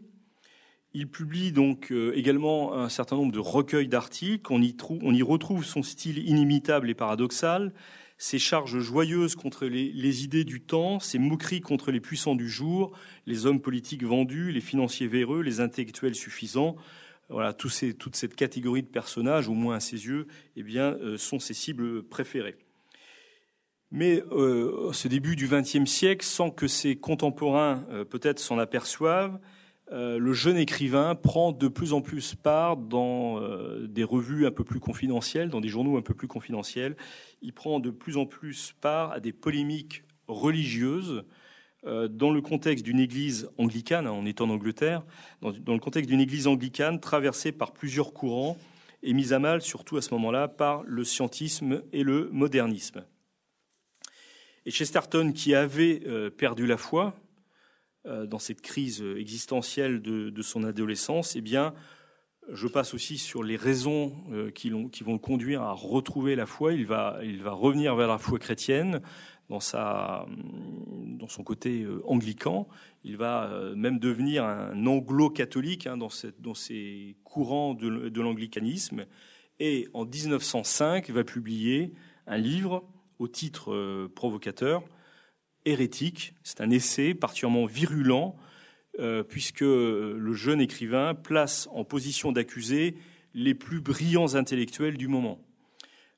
[1.00, 4.52] Il publie donc également un certain nombre de recueils d'articles.
[4.52, 7.72] On y, retrouve son style inimitable et paradoxal,
[8.18, 12.98] ses charges joyeuses contre les, idées du temps, ses moqueries contre les puissants du jour,
[13.28, 16.78] les hommes politiques vendus, les financiers véreux, les intellectuels suffisants.
[17.30, 21.38] Voilà, toute cette catégorie de personnages, au moins à ses yeux, eh bien, euh, sont
[21.38, 22.56] ses cibles préférées.
[23.92, 29.40] Mais euh, ce début du XXe siècle, sans que ses contemporains euh, peut-être s'en aperçoivent,
[29.94, 34.52] euh, le jeune écrivain prend de plus en plus part dans euh, des revues un
[34.52, 36.98] peu plus confidentielles, dans des journaux un peu plus confidentiels.
[37.42, 41.24] Il prend de plus en plus part à des polémiques religieuses
[41.86, 45.06] euh, dans le contexte d'une église anglicane, hein, on est en Angleterre,
[45.42, 48.58] dans, le contexte d'une église anglicane traversée par plusieurs courants
[49.04, 53.06] et mise à mal, surtout à ce moment-là, par le scientisme et le modernisme.
[54.66, 56.02] Et Chesterton, qui avait
[56.36, 57.16] perdu la foi,
[58.06, 61.74] dans cette crise existentielle de, son adolescence, eh bien,
[62.52, 66.74] je passe aussi sur les raisons euh, qui, vont le conduire à retrouver la foi.
[66.74, 69.02] Il va, revenir vers la foi chrétienne
[69.50, 72.68] dans, son côté euh, anglican.
[73.04, 79.06] Il va même devenir un anglo-catholique hein, dans, cette, ces courants de, de l'anglicanisme.
[79.60, 81.94] Et en 1905, il va publier
[82.28, 82.84] un livre
[83.20, 84.84] au titre provocateur
[85.68, 86.34] hérétique.
[86.44, 88.36] C'est un essai particulièrement virulent,
[89.00, 92.96] euh, puisque le jeune écrivain place en position d'accusé
[93.34, 95.40] les plus brillants intellectuels du moment.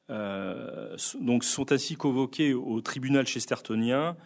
[0.09, 4.17] Euh, donc sont ainsi convoqués au tribunal chestertonien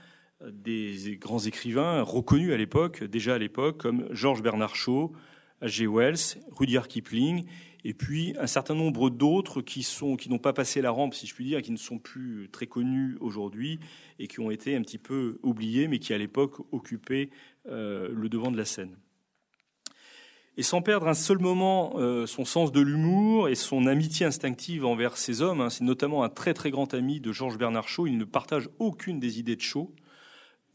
[0.49, 5.13] des grands écrivains reconnus à l'époque, déjà à l'époque, comme George Bernard Shaw,
[5.61, 5.87] H.G.
[5.87, 7.45] Wells, Rudyard Kipling,
[7.83, 11.27] et puis un certain nombre d'autres qui sont qui n'ont pas passé la rampe, si
[11.27, 13.79] je puis dire, qui ne sont plus très connus aujourd'hui
[14.19, 17.29] et qui ont été un petit peu oubliés, mais qui à l'époque occupaient
[17.67, 18.97] euh, le devant de la scène.
[20.55, 24.85] Et sans perdre un seul moment euh, son sens de l'humour et son amitié instinctive
[24.85, 28.05] envers ces hommes, hein, c'est notamment un très très grand ami de Georges Bernard Shaw.
[28.05, 29.91] Il ne partage aucune des idées de Shaw,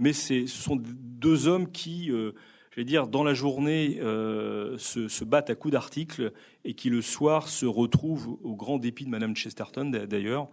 [0.00, 2.32] mais ce sont deux hommes qui euh,
[2.78, 6.32] je dire, dans la journée, euh, se, battent à coups d'articles
[6.64, 10.48] et qui le soir se retrouvent, au grand dépit de Madame Chesterton d'ailleurs,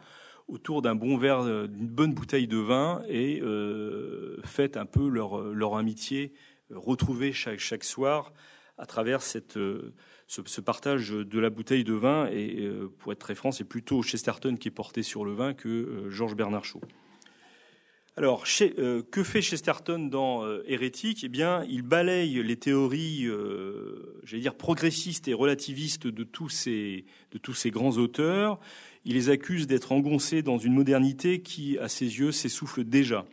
[0.47, 5.07] autour d'un bon verre, euh, d'une bonne bouteille de vin et euh, fêtent un peu
[5.07, 6.33] leur, amitié
[6.71, 8.33] retrouvée chaque, soir
[8.79, 9.91] à travers ce,
[10.61, 12.27] partage de la bouteille de vin.
[12.31, 16.07] Et pour être très franc, c'est plutôt Chesterton qui est porté sur le vin que
[16.09, 16.81] Georges Bernard Shaw.
[18.17, 21.25] Alors, euh, que fait Chesterton dans euh, Hérétique?
[21.25, 27.05] Eh bien, il balaye les théories, euh, j'allais dire, progressistes et relativistes de tous, ces,
[27.33, 28.61] de tous ces grands auteurs.
[29.03, 33.25] Il les accuse d'être engoncés dans une modernité qui, à ses yeux, s'essouffle déjà.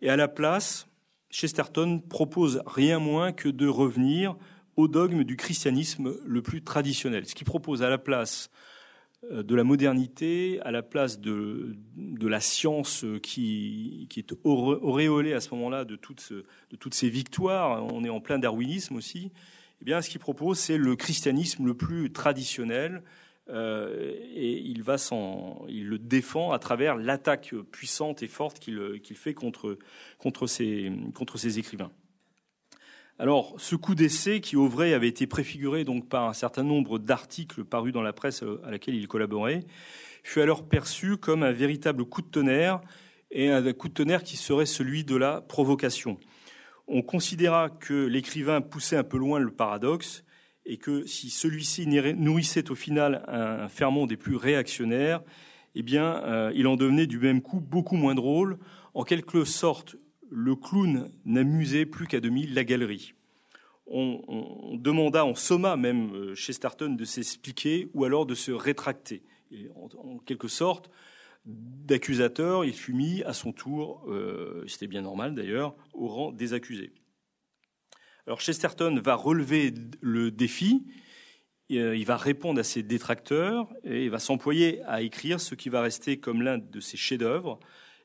[0.00, 0.86] Et à la place,
[1.30, 4.36] Chesterton propose rien moins que de revenir
[4.76, 7.26] au dogme du christianisme le plus traditionnel.
[7.26, 8.48] Ce qu'il propose à la place
[9.30, 15.40] de la modernité à la place de, de la science qui, qui, est auréolée à
[15.40, 19.32] ce moment-là de toutes, de toutes ces victoires, on est en plein darwinisme aussi,
[19.80, 23.02] eh bien, ce qu'il propose, c'est le christianisme le plus traditionnel,
[23.50, 24.96] euh, et il, va
[25.68, 29.78] il le défend à travers l'attaque puissante et forte qu'il fait contre,
[30.18, 30.46] contre,
[31.12, 31.90] contre ses écrivains.
[33.18, 36.98] Alors, ce coup d'essai, qui au vrai avait été préfiguré donc par un certain nombre
[36.98, 39.60] d'articles parus dans la presse à laquelle il collaborait,
[40.24, 42.80] fut alors perçu comme un véritable coup de tonnerre
[43.30, 46.18] et un coup de tonnerre qui serait celui de la provocation.
[46.88, 50.24] On considéra que l'écrivain poussait un peu loin le paradoxe
[50.66, 55.22] et que si celui-ci nourrissait au final un ferment des plus réactionnaires,
[55.76, 58.58] eh bien, euh, il en devenait du même coup beaucoup moins drôle.
[58.92, 59.96] En quelque sorte,
[60.34, 63.14] le clown n'amusait plus qu'à demi la galerie.
[63.86, 69.22] On, demanda, on somma même Chesterton de s'expliquer ou alors de se rétracter.
[69.74, 70.90] en, quelque sorte,
[71.44, 74.08] d'accusateur, il fut mis à son tour,
[74.66, 76.94] c'était bien normal d'ailleurs, au rang des accusés.
[78.26, 80.86] Alors Chesterton va relever le défi,
[81.72, 85.70] euh, il va répondre à ses détracteurs et il va s'employer à écrire ce qui
[85.70, 87.58] va rester comme l'un de ses chefs-d'œuvre,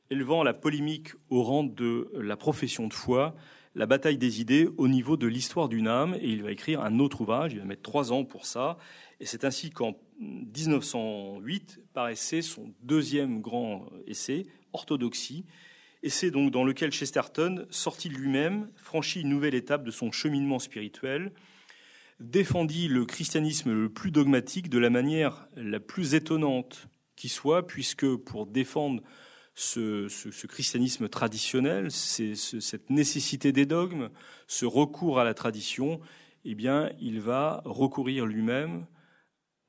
[0.09, 3.35] élevant la polémique au rang de la profession de foi,
[3.75, 6.15] la bataille des idées au niveau de l'histoire d'une âme.
[6.21, 8.77] Et il va écrire un autre ouvrage, il va mettre trois ans pour ça.
[9.19, 15.45] Et c'est ainsi qu'en 1908 paraissait son deuxième grand essai, Orthodoxie,
[16.03, 21.31] essai dans lequel Chesterton, sorti de lui-même, franchit une nouvelle étape de son cheminement spirituel,
[22.19, 28.15] défendit le christianisme le plus dogmatique de la manière la plus étonnante qui soit, puisque
[28.17, 29.03] pour défendre
[29.59, 34.09] ce, christianisme traditionnel, cette nécessité des dogmes,
[34.47, 35.99] ce recours à la tradition,
[36.45, 38.85] eh bien, il va recourir lui-même,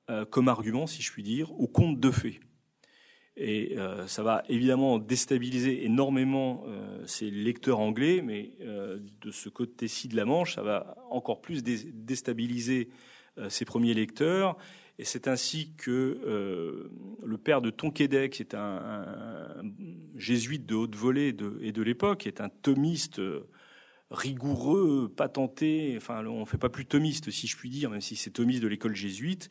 [0.08, 2.40] euh, comme argument, si je puis dire, au conte de fées.
[3.36, 9.48] Et euh, ça va évidemment déstabiliser énormément euh, ces lecteurs anglais, mais euh, de ce
[9.48, 12.90] côté-ci de la Manche, ça va encore plus déstabiliser
[13.48, 14.58] ces premiers lecteurs.
[15.00, 16.90] Et c'est ainsi que
[17.24, 19.06] le père de Tonquédec, qui est un,
[20.14, 23.18] jésuite de haute volée et de l'époque, est un thomiste
[24.10, 28.16] rigoureux, patenté, enfin on ne fait pas plus thomiste si je puis dire, même si
[28.16, 29.48] c'est thomiste de l'école jésuite,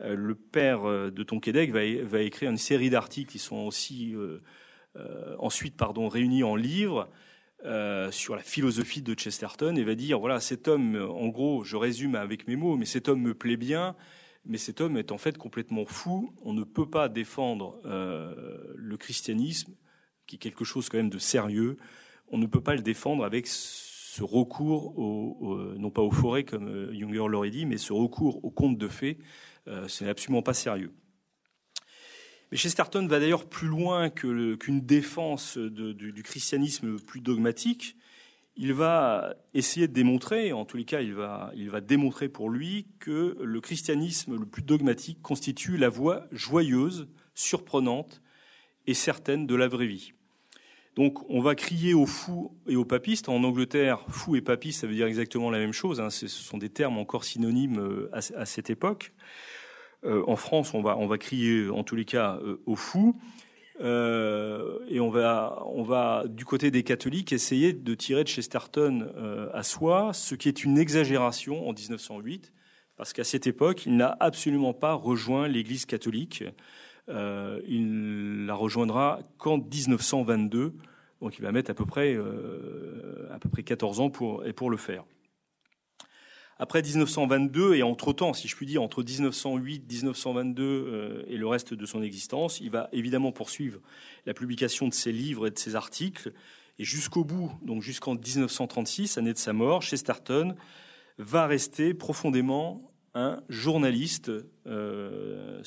[0.00, 4.40] euh, le père euh, de Tonquédec va, écrire une série d'articles qui sont aussi euh,
[5.38, 7.08] ensuite réunis en livres
[8.10, 12.14] sur la philosophie de Chesterton et va dire voilà cet homme en gros je résume
[12.14, 13.96] avec mes mots mais cet homme me plaît bien
[14.46, 19.74] mais cet homme est en fait complètement fou on ne peut pas défendre le christianisme
[20.26, 21.76] qui est quelque chose quand même de sérieux
[22.28, 26.92] on ne peut pas le défendre avec ce recours au, non pas aux forêts comme
[26.92, 29.18] Junger l'aurait dit mais ce recours aux contes de fées
[29.68, 30.92] euh, ce n'est absolument pas sérieux.
[32.50, 37.96] Mais Chesterton va d'ailleurs plus loin qu'une défense du, christianisme plus dogmatique.
[38.56, 43.36] Il va essayer de démontrer, en tous les cas, il va, démontrer pour lui que
[43.40, 48.22] le christianisme le plus dogmatique constitue la voie joyeuse, surprenante
[48.86, 50.12] et certaine de la vraie vie.
[50.94, 53.28] Donc on va crier aux fous et aux papistes.
[53.28, 56.00] En Angleterre, fou et papiste, ça veut dire exactement la même chose.
[56.00, 56.08] Hein.
[56.08, 59.12] Ce sont des termes encore synonymes euh, à cette époque.
[60.04, 63.18] Euh, en France, on va, crier, en tous les cas, euh, au fou.
[63.80, 69.08] Euh, et on va, on va, du côté des catholiques, essayer de tirer de Chesterton
[69.52, 72.52] à soi ce qui est une exagération en 1908,
[72.96, 76.44] parce qu'à cette époque, il n'a absolument pas rejoint l'Église catholique.
[77.08, 80.74] il la rejoindra qu'en 1922,
[81.20, 82.16] donc il va mettre à peu près,
[83.30, 85.04] à peu près 14 ans pour, pour le faire.
[86.58, 91.74] Après 1922, et entre-temps, si je puis dire, entre 1908, 1922 euh, et le reste
[91.74, 93.80] de son existence, il va évidemment poursuivre
[94.24, 96.32] la publication de ses livres et de ses articles.
[96.78, 100.54] Et jusqu'au bout, donc jusqu'en 1936, année de sa mort, Chesterton
[101.18, 104.30] va rester profondément un journaliste,
[104.66, 105.62] euh,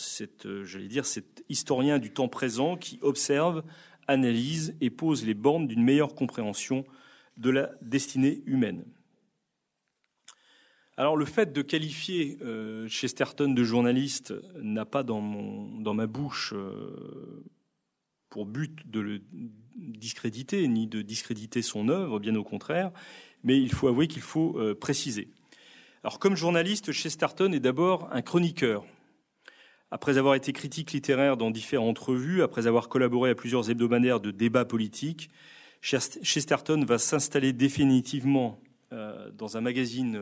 [0.64, 3.64] j'allais dire, cet historien du temps présent qui observe,
[4.08, 6.84] analyse et pose les bornes d'une meilleure compréhension
[7.38, 8.84] de la destinée humaine.
[11.00, 17.42] Alors le fait de qualifier euh, Chesterton de journaliste n'a pas dans, ma bouche euh,
[18.30, 19.22] pour but de le
[19.78, 22.92] discréditer, ni de discréditer son œuvre, bien au contraire,
[23.46, 25.30] mais il faut avouer qu'il faut euh, préciser.
[26.04, 28.84] Alors comme journaliste, Chesterton est d'abord un chroniqueur.
[29.92, 34.32] Après avoir été critique littéraire dans différentes revues, après avoir collaboré à plusieurs hebdomadaires de
[34.32, 35.30] débats politiques,
[35.82, 38.60] Chesterton va s'installer définitivement
[38.92, 40.20] dans un magazine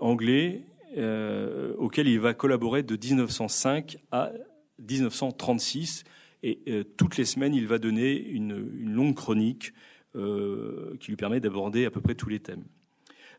[0.00, 0.64] anglais
[0.96, 4.32] euh, auquel il va collaborer de 1905 à
[4.78, 6.04] 1936.
[6.42, 8.56] Et euh, toutes les semaines, il va donner une,
[8.94, 9.72] longue chronique
[10.14, 12.64] qui lui permet d'aborder à peu près tous les thèmes.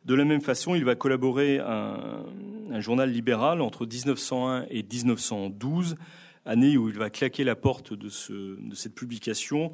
[0.05, 2.23] De la même façon, il va collaborer à
[2.71, 5.97] un, journal libéral entre 1901 et 1912,
[6.45, 9.73] année où il va claquer la porte de cette publication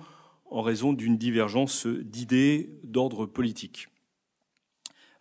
[0.49, 3.89] en raison d'une divergence d'idées d'ordre politique.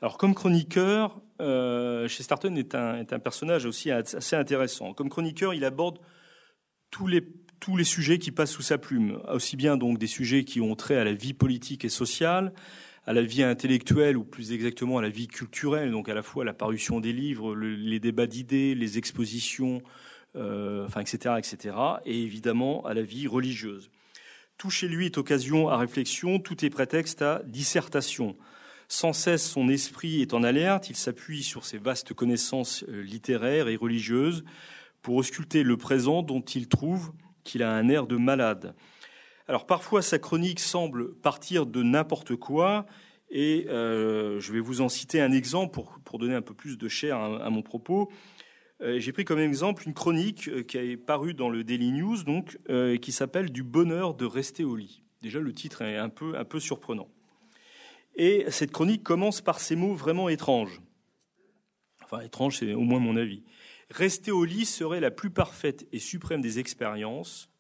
[0.01, 4.95] Alors, comme chroniqueur, euh, Chesterton est un, est un, personnage aussi assez intéressant.
[4.95, 5.99] Comme chroniqueur, il aborde
[6.91, 10.77] tous les, sujets qui passent sous sa plume, aussi bien donc des sujets qui ont
[10.77, 12.53] trait à la vie politique et sociale,
[13.07, 16.45] à la vie intellectuelle ou plus exactement à la vie culturelle, donc à la fois
[16.45, 19.83] la parution des livres, les débats d'idées, les expositions,
[20.37, 23.91] euh, etc., etc., et évidemment à la vie religieuse.
[24.57, 28.37] Tout chez lui est occasion à réflexion, tout est prétexte à dissertation.
[28.89, 33.69] Sans cesse, son esprit est en alerte, il s'appuie sur ses vastes connaissances euh, littéraires
[33.69, 34.45] et religieuses
[35.03, 37.13] pour ausculter le présent dont il trouve
[37.45, 38.75] qu'il a un air de malade.
[39.49, 42.87] Alors parfois, sa chronique semble partir de n'importe quoi,
[43.31, 46.89] et euh, je vais vous en citer un exemple pour, donner un peu plus de
[46.89, 48.11] chair à, mon propos.
[48.81, 52.59] Euh, j'ai pris comme exemple une chronique qui est parue dans le Daily News, donc,
[53.01, 55.03] qui s'appelle Du bonheur de rester au lit.
[55.21, 57.09] Déjà, le titre est un peu, un peu surprenant.
[58.17, 60.81] Et cette chronique commence par ces mots vraiment étranges.
[62.05, 63.43] Enfin, étrange, c'est au moins mon avis.
[63.91, 67.51] Rester au lit serait la plus parfaite et suprême des expériences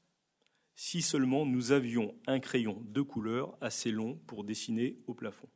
[0.76, 5.48] si seulement nous avions un crayon de couleur assez long pour dessiner au plafond.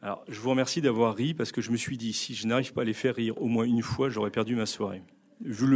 [0.00, 2.72] Alors, je vous remercie d'avoir ri parce que je me suis dit, si je n'arrive
[2.72, 5.02] pas à les faire rire au moins une fois, j'aurais perdu ma soirée.
[5.40, 5.66] Vu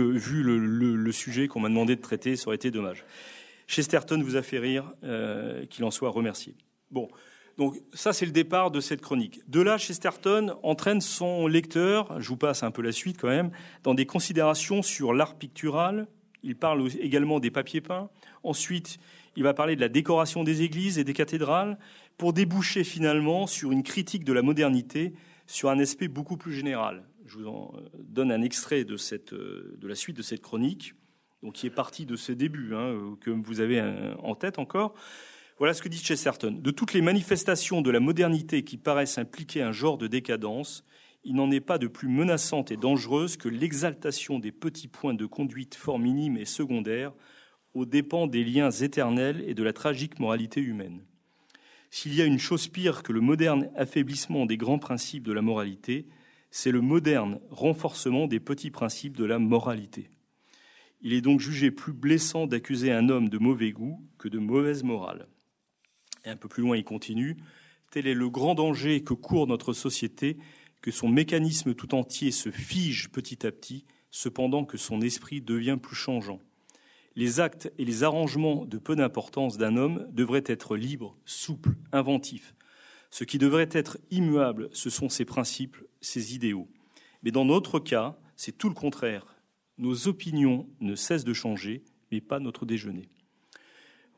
[0.42, 3.04] le, le sujet qu'on m'a demandé de traiter, ça aurait été dommage.
[3.72, 6.54] Chesterton vous a fait rire, euh, qu'il en soit remercié.
[6.90, 7.08] Bon,
[7.56, 9.40] donc ça c'est le départ de cette chronique.
[9.48, 13.50] De là, Chesterton entraîne son lecteur, je vous passe un peu la suite quand même,
[13.82, 16.06] dans des considérations sur l'art pictural.
[16.42, 18.10] Il parle également des papiers peints.
[18.42, 18.98] Ensuite,
[19.36, 21.78] il va parler de la décoration des églises et des cathédrales,
[22.18, 25.14] pour déboucher finalement sur une critique de la modernité,
[25.46, 27.04] sur un aspect beaucoup plus général.
[27.24, 30.94] Je vous en donne un extrait de, cette, de la suite de cette chronique
[31.42, 34.58] donc qui est parti de ce début, hein, euh, que vous avez euh, en tête
[34.58, 34.94] encore.
[35.58, 36.58] Voilà ce que dit Chesterton.
[36.60, 40.84] De toutes les manifestations de la modernité qui paraissent impliquer un genre de décadence,
[41.24, 45.26] il n'en est pas de plus menaçante et dangereuse que l'exaltation des petits points de
[45.26, 47.12] conduite fort minimes et secondaires
[47.74, 51.04] aux dépens des liens éternels et de la tragique moralité humaine.
[51.90, 55.42] S'il y a une chose pire que le moderne affaiblissement des grands principes de la
[55.42, 56.06] moralité,
[56.50, 60.10] c'est le moderne renforcement des petits principes de la moralité.
[61.04, 64.84] Il est donc jugé plus blessant d'accuser un homme de mauvais goût que de mauvaise
[64.84, 65.26] morale.
[66.24, 67.36] Et un peu plus loin, il continue
[67.90, 70.38] Tel est le grand danger que court notre société,
[70.80, 75.78] que son mécanisme tout entier se fige petit à petit, cependant que son esprit devient
[75.80, 76.40] plus changeant.
[77.16, 82.54] Les actes et les arrangements de peu d'importance d'un homme devraient être libres, souples, inventifs.
[83.10, 86.68] Ce qui devrait être immuable, ce sont ses principes, ses idéaux.
[87.22, 89.31] Mais dans notre cas, c'est tout le contraire
[89.78, 93.08] nos opinions ne cessent de changer, mais pas notre déjeuner.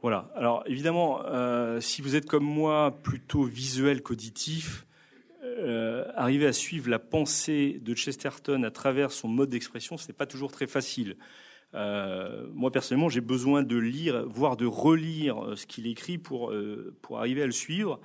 [0.04, 0.30] Voilà.
[0.34, 4.86] Alors évidemment, euh, si vous êtes comme moi plutôt visuel qu'auditif,
[5.42, 10.12] euh, arriver à suivre la pensée de Chesterton à travers son mode d'expression, ce n'est
[10.12, 11.16] pas toujours très facile.
[11.72, 16.52] Euh, moi personnellement, j'ai besoin de lire, voire de relire ce qu'il écrit pour
[17.00, 17.98] pour arriver à le suivre.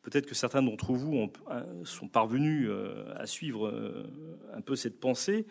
[0.00, 1.30] Peut-être que certains d'entre vous
[1.84, 2.70] sont parvenus
[3.14, 3.70] à suivre
[4.54, 5.46] un peu cette pensée.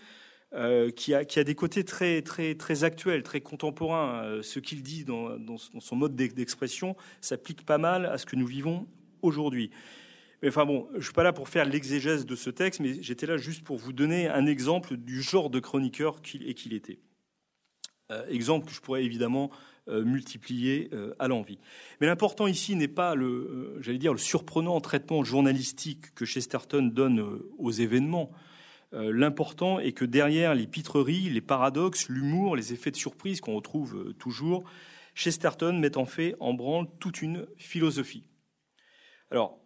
[0.53, 4.25] Euh, qui, a, des côtés très, très, très actuels, très contemporains.
[4.25, 8.45] Euh, ce qu'il dit dans, son mode d'expression s'applique pas mal à ce que nous
[8.45, 8.85] vivons
[9.21, 9.71] aujourd'hui.
[10.45, 13.37] Enfin bon, je suis pas là pour faire l'exégèse de ce texte, mais j'étais là
[13.37, 16.99] juste pour vous donner un exemple du genre de chroniqueur qu'il était.
[18.11, 19.51] Euh, exemple que je pourrais évidemment
[19.87, 21.57] multiplier à l'envie.
[21.99, 27.41] Mais l'important ici n'est pas le, j'allais dire, le surprenant traitement journalistique que Chesterton donne
[27.57, 28.31] aux événements.
[28.93, 33.56] Euh, l'important est que derrière les pitreries, les paradoxes, l'humour, les effets de surprise qu'on
[33.56, 34.63] retrouve euh, toujours,
[35.15, 38.23] Chesterton met en fait en branle toute une philosophie.
[39.30, 39.60] Alors,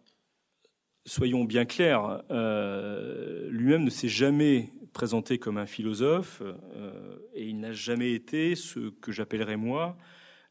[1.04, 6.42] soyons bien clairs, euh, lui-même ne s'est jamais présenté comme un philosophe
[7.34, 9.98] et il n'a jamais été ce que j'appellerais moi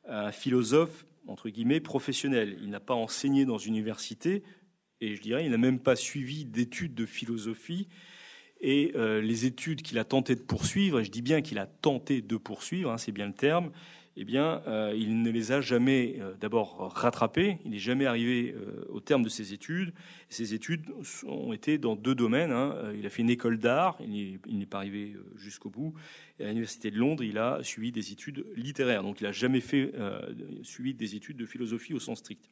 [0.08, 2.56] un philosophe entre guillemets professionnel.
[2.62, 4.44] Il n'a pas enseigné dans une université
[5.02, 7.88] et je dirais il n'a même pas suivi d'études de philosophie
[8.65, 11.67] et euh, les études qu'il a tenté de poursuivre, et je dis bien qu'il a
[11.67, 13.71] tenté de poursuivre, hein, c'est bien le terme,
[14.17, 17.60] eh bien, euh, il ne les a jamais euh, d'abord rattrapées.
[17.63, 18.56] Il n'est jamais arrivé
[18.89, 19.93] au terme de ses études.
[20.30, 20.86] ses études
[21.28, 22.51] ont été dans deux domaines.
[22.51, 22.75] Hein.
[22.97, 25.93] Il a fait une école d'art, il n'est pas arrivé jusqu'au bout.
[26.39, 29.04] Et à l'université de Londres, il a suivi des études littéraires.
[29.04, 29.91] Donc, il n'a jamais fait
[30.63, 32.49] suivi des études de philosophie au sens strict.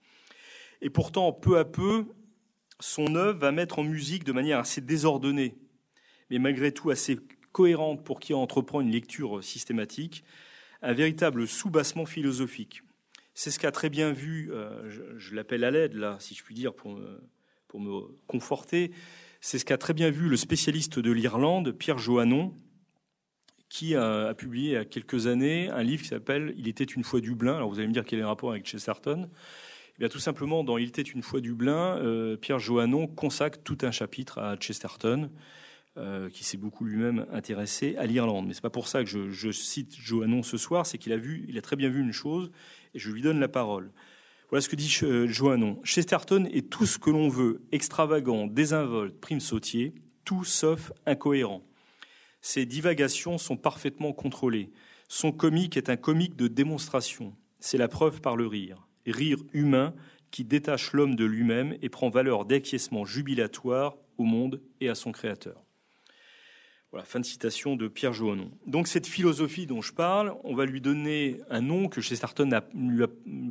[0.82, 2.06] Et pourtant, peu à peu,
[2.82, 5.56] son œuvre va mettre en musique de manière assez désordonnée
[6.30, 7.18] mais malgré tout assez
[7.52, 10.24] cohérente pour qui entreprend une lecture systématique,
[10.82, 12.82] un véritable soubassement philosophique.
[13.34, 16.54] C'est ce qu'a très bien vu, euh, je, l'appelle à l'aide là, si je puis
[16.54, 18.92] dire, pour me, conforter,
[19.42, 22.54] c'est ce qu'a très bien vu le spécialiste de l'Irlande, Pierre Johannon,
[23.70, 27.04] qui a, publié il y a quelques années un livre qui s'appelle Il était une
[27.04, 27.56] fois Dublin.
[27.56, 29.30] Alors vous allez me dire quel est le rapport avec Chesterton
[29.96, 33.78] eh bien, tout simplement, dans Il était une fois Dublin, euh, Pierre Johannon consacre tout
[33.82, 35.30] un chapitre à Chesterton
[35.96, 38.48] euh, qui s'est beaucoup lui-même intéressé à l'Irlande.
[38.48, 41.46] Mais c'est pas pour ça que je, cite Joannon ce soir, c'est qu'il a vu,
[41.48, 42.50] il a très bien vu une chose,
[42.96, 43.92] et je lui donne la parole.
[44.50, 45.80] Voilà ce que dit euh, Joannon.
[45.84, 49.94] Chesterton est tout ce que l'on veut, extravagant, désinvolte, prime sautier,
[50.26, 51.62] tout sauf incohérent.
[52.42, 54.72] Ses divagations sont parfaitement contrôlées.
[55.08, 57.36] Son comique est un comique de démonstration.
[57.60, 58.88] C'est la preuve par le rire.
[59.06, 59.94] Rire humain
[60.32, 65.12] qui détache l'homme de lui-même et prend valeur d'acquiescement jubilatoire au monde et à son
[65.12, 65.64] créateur.
[66.94, 68.52] Voilà, fin de citation de Pierre Joannon.
[68.68, 72.92] Donc cette philosophie dont je parle, on va lui donner un nom que Chesterton ne
[72.92, 73.08] lui a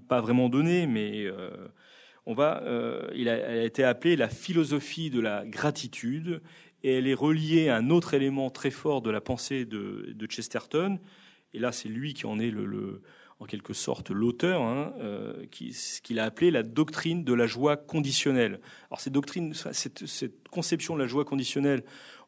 [0.07, 1.51] pas vraiment donné, mais euh,
[2.25, 6.41] on va, euh, il a, elle a été appelée la philosophie de la gratitude,
[6.85, 11.01] et elle est reliée à un autre élément très fort de la pensée de, Chesterton,
[11.53, 13.03] et là c'est lui qui en est le,
[13.41, 17.77] en quelque sorte l'auteur, hein, euh, ce qu'il a appelé la doctrine de la joie
[17.77, 18.61] conditionnelle.
[18.89, 21.83] Alors cette doctrine, cette conception de la joie conditionnelle,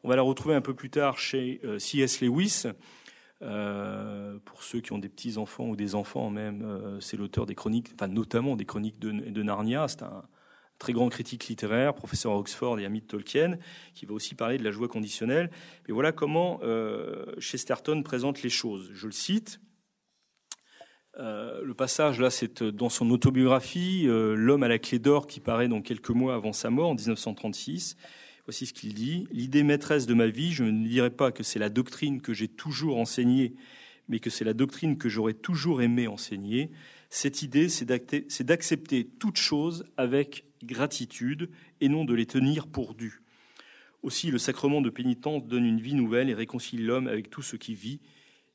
[0.05, 2.21] on va la retrouver un peu plus tard chez euh, C.S.
[2.21, 2.65] Lewis.
[3.41, 7.47] Euh, pour ceux qui ont des petits enfants ou des enfants même, euh, c'est l'auteur
[7.47, 9.87] des chroniques, enfin notamment des chroniques de, de Narnia.
[9.87, 10.23] C'est un
[10.77, 13.57] très grand critique littéraire, professeur à Oxford et ami de Tolkien,
[13.95, 15.49] qui va aussi parler de la joie conditionnelle.
[15.89, 16.59] Et voilà comment
[17.39, 18.91] Chesterton présente les choses.
[18.93, 19.59] Je le cite.
[21.17, 25.81] Le passage là, c'est dans son autobiographie, L'homme à la clé d'or, qui paraît dans
[25.81, 27.95] quelques mois avant sa mort, en 1936.
[28.45, 29.27] Voici ce qu'il dit.
[29.31, 32.47] L'idée maîtresse de ma vie, je ne dirais pas que c'est la doctrine que j'ai
[32.47, 33.55] toujours enseignée,
[34.07, 36.69] mais que c'est la doctrine que j'aurais toujours aimé enseigner.
[37.09, 41.49] Cette idée, c'est d'accepter toute chose avec gratitude
[41.81, 43.23] et non de les tenir pour dues.
[44.03, 47.55] Aussi, le sacrement de pénitence donne une vie nouvelle et réconcilie l'homme avec tout ce
[47.55, 47.99] qui vit,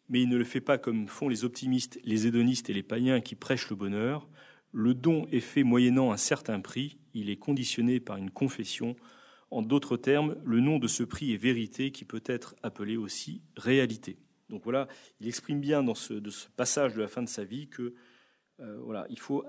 [0.09, 3.21] mais il ne le fait pas comme font les optimistes, les hédonistes et les païens
[3.21, 4.29] qui prêchent le bonheur.
[4.73, 8.95] Le don est fait moyennant un certain prix, il est conditionné par une confession
[9.51, 13.43] en d'autres termes, le nom de ce prix est vérité qui peut être appelé aussi
[13.57, 14.17] réalité.
[14.49, 14.89] Donc voilà,
[15.21, 17.95] il exprime bien dans ce, de ce passage de la fin de sa vie que
[18.61, 19.45] euh, voilà, il faut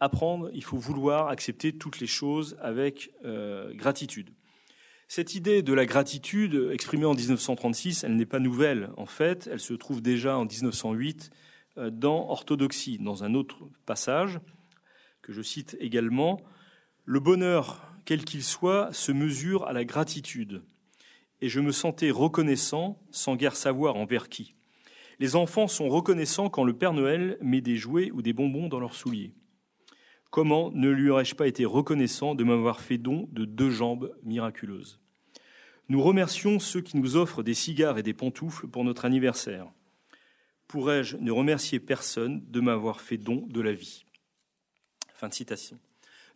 [0.00, 4.30] apprendre, il faut vouloir accepter toutes les choses avec euh, gratitude.
[5.06, 9.60] Cette idée de la gratitude exprimée en 1936, elle n'est pas nouvelle en fait, elle
[9.60, 11.30] se trouve déjà en 1908
[11.78, 14.40] euh, dans Orthodoxie, dans un autre passage
[15.22, 16.40] que je cite également.
[17.04, 20.62] Le bonheur quel qu'il soit, se mesure à la gratitude.
[21.42, 24.54] Et je me sentais reconnaissant, sans guère savoir envers qui.
[25.18, 28.80] Les enfants sont reconnaissants quand le Père Noël met des jouets ou des bonbons dans
[28.80, 29.34] leurs souliers.
[30.30, 34.98] Comment ne lui aurais-je pas été reconnaissant de m'avoir fait don de deux jambes miraculeuses?
[35.90, 39.70] Nous remercions ceux qui nous offrent des cigares et des pantoufles pour notre anniversaire.
[40.66, 44.06] Pourrais-je ne remercier personne de m'avoir fait don de la vie?
[45.12, 45.78] Fin de citation.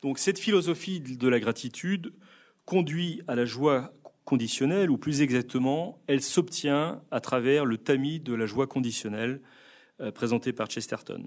[0.02, 2.12] Donc cette philosophie de la gratitude
[2.64, 3.92] conduit à la joie
[4.24, 9.40] conditionnelle, ou plus exactement, elle s'obtient à travers le tamis de la joie conditionnelle
[10.00, 11.26] euh, présenté par Chesterton.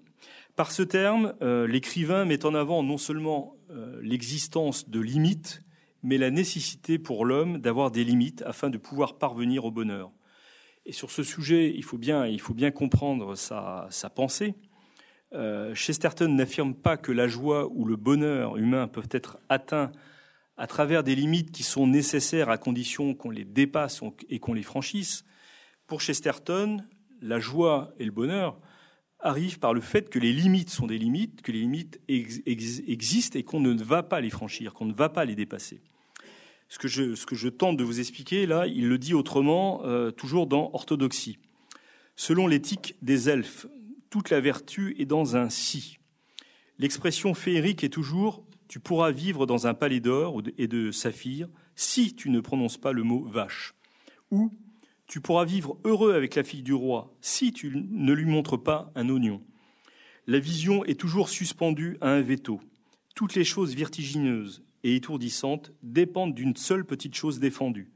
[0.56, 5.62] Par ce terme, euh, l'écrivain met en avant non seulement euh, l'existence de limites,
[6.04, 10.12] mais la nécessité pour l'homme d'avoir des limites afin de pouvoir parvenir au bonheur.
[10.86, 14.54] Et sur ce sujet, il faut bien, il faut bien comprendre sa, sa pensée.
[15.34, 19.92] Euh, Chesterton n'affirme pas que la joie ou le bonheur humain peuvent être atteints
[20.58, 24.64] à travers des limites qui sont nécessaires à condition qu'on les dépasse et qu'on les
[24.64, 25.26] franchisse.
[25.88, 26.84] Pour Chesterton,
[27.22, 28.58] la joie et le bonheur
[29.20, 33.44] arrivent par le fait que les limites sont des limites, que les limites existent et
[33.44, 35.82] qu'on ne va pas les franchir, qu'on ne va pas les dépasser.
[36.68, 40.72] Ce que je, tente de vous expliquer, là, il le dit autrement, euh, toujours dans
[40.74, 41.38] Orthodoxie.
[42.16, 43.68] Selon l'éthique des elfes,
[44.16, 46.00] toute la vertu est dans un si.
[46.80, 52.16] L'expression féerique est toujours tu pourras vivre dans un palais d'or et de saphir si
[52.16, 53.76] tu ne prononces pas le mot vache.
[54.32, 54.54] Ou
[55.06, 58.90] tu pourras vivre heureux avec la fille du roi si tu ne lui montres pas
[58.96, 59.42] un oignon.
[60.28, 62.62] La vision est toujours suspendue à un veto.
[63.16, 67.90] Toutes les choses vertigineuses et étourdissantes dépendent d'une seule petite chose défendue.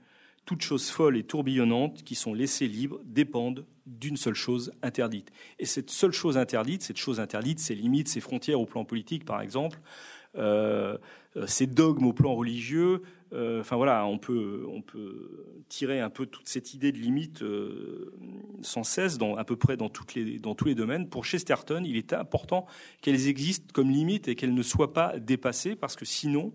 [0.49, 5.31] Toutes choses folles et tourbillonnantes qui sont laissées libres dépendent d'une seule chose interdite.
[5.59, 9.25] Et cette seule chose interdite, cette chose interdite, ses limites, ses frontières au plan politique,
[9.25, 9.79] par exemple,
[10.35, 10.97] euh,
[11.45, 13.03] ses dogmes au plan religieux.
[13.31, 17.43] Euh, enfin voilà, on peut, on peut tirer un peu toute cette idée de limite
[17.43, 18.11] euh,
[18.63, 21.09] sans cesse, dans, à peu près dans, toutes les, dans tous les domaines.
[21.09, 22.65] Pour Chesterton, il est important
[23.01, 26.53] qu'elles existent comme limites et qu'elles ne soient pas dépassées, parce que sinon,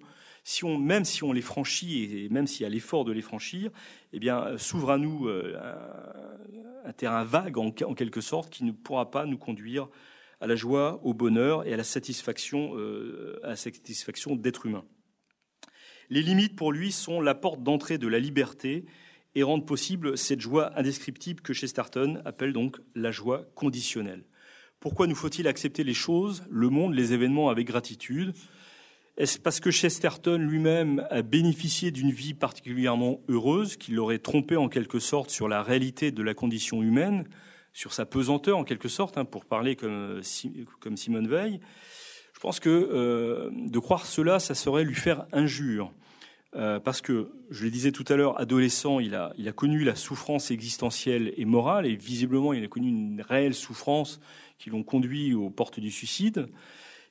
[0.79, 3.71] même si on les franchit et même s'il y a l'effort de les franchir,
[4.13, 5.59] eh bien, s'ouvre à nous euh,
[6.85, 9.89] un, terrain vague en, quelque sorte qui ne pourra pas nous conduire
[10.41, 14.85] à la joie, au bonheur et à la satisfaction, euh, à satisfaction d'être humain.
[16.11, 18.85] Les limites pour lui sont la porte d'entrée de la liberté
[19.35, 24.25] et rendre possible cette joie indescriptible que Chesterton appelle donc la joie conditionnelle.
[24.81, 28.35] Pourquoi nous faut-il accepter les choses, le monde, les événements avec gratitude?
[29.17, 34.69] Est-ce parce que Chesterton lui-même a bénéficié d'une vie particulièrement heureuse, qu'il l'aurait trompé en
[34.69, 37.25] quelque sorte sur la réalité de la condition humaine,
[37.73, 40.21] sur sa pesanteur en quelque sorte, hein, pour parler comme,
[40.81, 41.61] comme Simone Veil?
[42.35, 45.93] Je pense que euh, de croire cela, ça serait lui faire injure.
[46.57, 49.85] Euh, parce que, je le disais tout à l'heure, adolescent, il a, il a connu
[49.85, 54.21] la souffrance existentielle et morale, et visiblement, il a connu une réelle souffrance
[54.59, 56.49] qui l'ont conduit aux portes du suicide.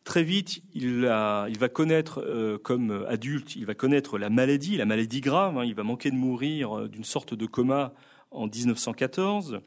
[0.04, 5.22] Très vite, il, va connaître, euh, comme adulte, il va connaître la maladie, la maladie
[5.22, 5.58] grave.
[5.58, 7.94] Hein, il va manquer de mourir euh, d'une sorte de coma
[8.32, 9.62] en 1914.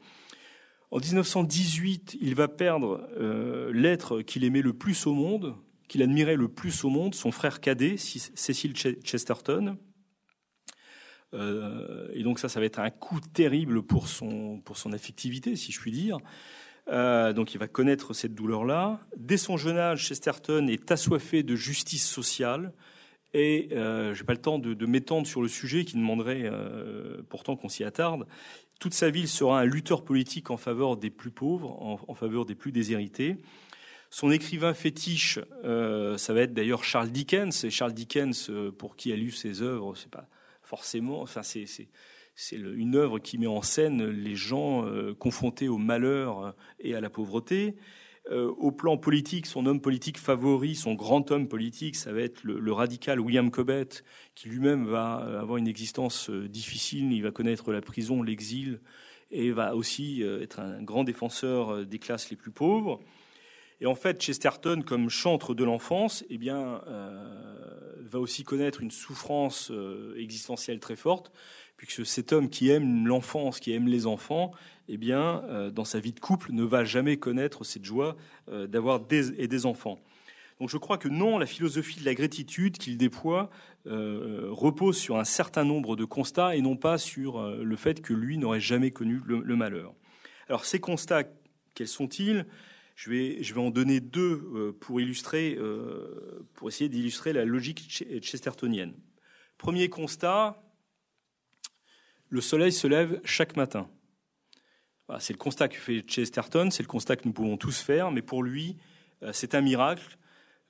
[0.91, 3.09] En 1918, il va perdre
[3.73, 5.55] l'être qu'il aimait le plus au monde,
[5.89, 9.77] qu'il admirait le plus au monde, son frère cadet, Cecil Chesterton.
[11.33, 14.61] Euh, et donc ça, ça va être un coup terrible pour son
[14.93, 16.19] affectivité, si je puis dire.
[16.89, 18.99] Euh, donc il va connaître cette douleur-là.
[19.17, 22.73] Dès son jeune âge, Chesterton est assoiffé de justice sociale.
[23.33, 26.49] Et euh, je n'ai pas le temps de, m'étendre sur le sujet qui demanderait
[27.29, 28.25] pourtant qu'on s'y attarde.
[28.79, 32.45] Toute sa vie, il sera un lutteur politique en faveur des plus pauvres, en faveur
[32.45, 33.37] des plus déshérités.
[34.09, 37.65] Son écrivain fétiche, euh, ça va être d'ailleurs Charles Dickens.
[37.65, 40.27] Et Charles Dickens, euh, pour qui a lu ses œuvres, c'est pas
[40.63, 41.21] forcément.
[41.21, 41.65] Enfin, c'est
[42.51, 47.09] une œuvre qui met en scène les gens euh, confrontés au malheur et à la
[47.09, 47.75] pauvreté.
[48.29, 52.59] au plan politique, son homme politique favori, son grand homme politique, ça va être le,
[52.59, 54.03] le radical William Cobbett,
[54.35, 57.13] qui lui-même va avoir une existence difficile.
[57.13, 58.81] Il va connaître la prison, l'exil,
[59.31, 62.99] et va aussi être un grand défenseur des classes les plus pauvres.
[63.79, 68.89] Et en fait, Chesterton, comme chantre de l'enfance, eh bien, euh, va aussi connaître une
[68.89, 71.31] souffrance euh, existentielle très forte,
[71.75, 74.51] puisque cet homme qui aime l'enfance, qui aime les enfants,
[74.87, 78.15] eh bien, euh, dans sa vie de couple, ne va jamais connaître cette joie
[78.47, 79.99] d'avoir des et des enfants.
[80.59, 83.49] Donc, je crois que non, la philosophie de la gratitude qu'il déploie
[83.85, 88.37] repose sur un certain nombre de constats et non pas sur le fait que lui
[88.37, 89.93] n'aurait jamais connu le malheur.
[90.47, 91.25] Alors, ces constats,
[91.75, 92.45] quels sont-ils?
[92.97, 93.11] Je
[93.53, 97.87] vais, en donner deux euh, pour illustrer, euh, pour essayer d'illustrer la logique
[98.23, 98.93] chestertonienne.
[99.59, 100.59] Premier constat,
[102.29, 103.87] le soleil se lève chaque matin.
[105.19, 108.23] c'est le constat que fait Chesterton, c'est le constat que nous pouvons tous faire, mais
[108.23, 108.77] pour lui,
[109.21, 110.17] euh, c'est un miracle.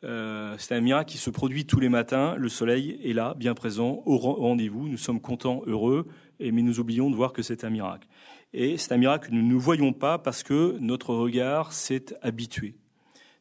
[0.01, 2.35] c'est un miracle qui se produit tous les matins.
[2.35, 4.89] Le soleil est là, bien présent, au rendez-vous.
[4.89, 6.07] Nous sommes contents, heureux,
[6.39, 8.07] mais nous oublions de voir que c'est un miracle.
[8.53, 12.75] Et c'est un miracle que nous ne voyons pas parce que notre regard s'est habitué.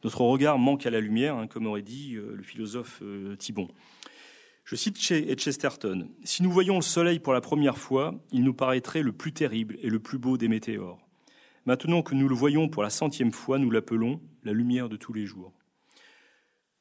[0.04, 3.68] Notre regard manque à la lumière, hein, comme aurait dit euh, le philosophe euh, Thibon.
[4.64, 6.08] Je cite Chesterton.
[6.24, 9.78] Si nous voyons le soleil pour la première fois, il nous paraîtrait le plus terrible
[9.80, 10.98] et le plus beau des météores.
[11.66, 15.12] Maintenant que nous le voyons pour la centième fois, nous l'appelons la lumière de tous
[15.12, 15.52] les jours.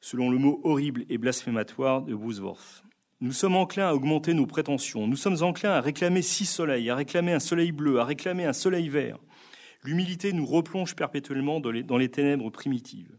[0.00, 2.85] Selon le mot horrible et blasphématoire de Wordsworth.
[3.22, 5.06] Nous sommes enclins à augmenter nos prétentions.
[5.06, 8.52] Nous sommes enclins à réclamer six soleils, à réclamer un soleil bleu, à réclamer un
[8.52, 9.18] soleil vert.
[9.84, 13.16] L'humilité nous replonge perpétuellement dans les, ténèbres primitives.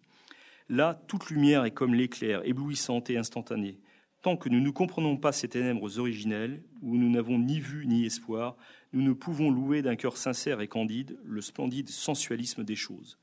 [0.69, 3.79] Là, toute lumière est comme l'éclair, éblouissante et instantanée.
[4.21, 8.05] Tant que nous ne comprenons pas ces ténèbres originelles, où nous n'avons ni vue ni
[8.05, 8.55] espoir,
[8.93, 13.17] nous ne pouvons louer d'un cœur sincère et candide le splendide sensualisme des choses.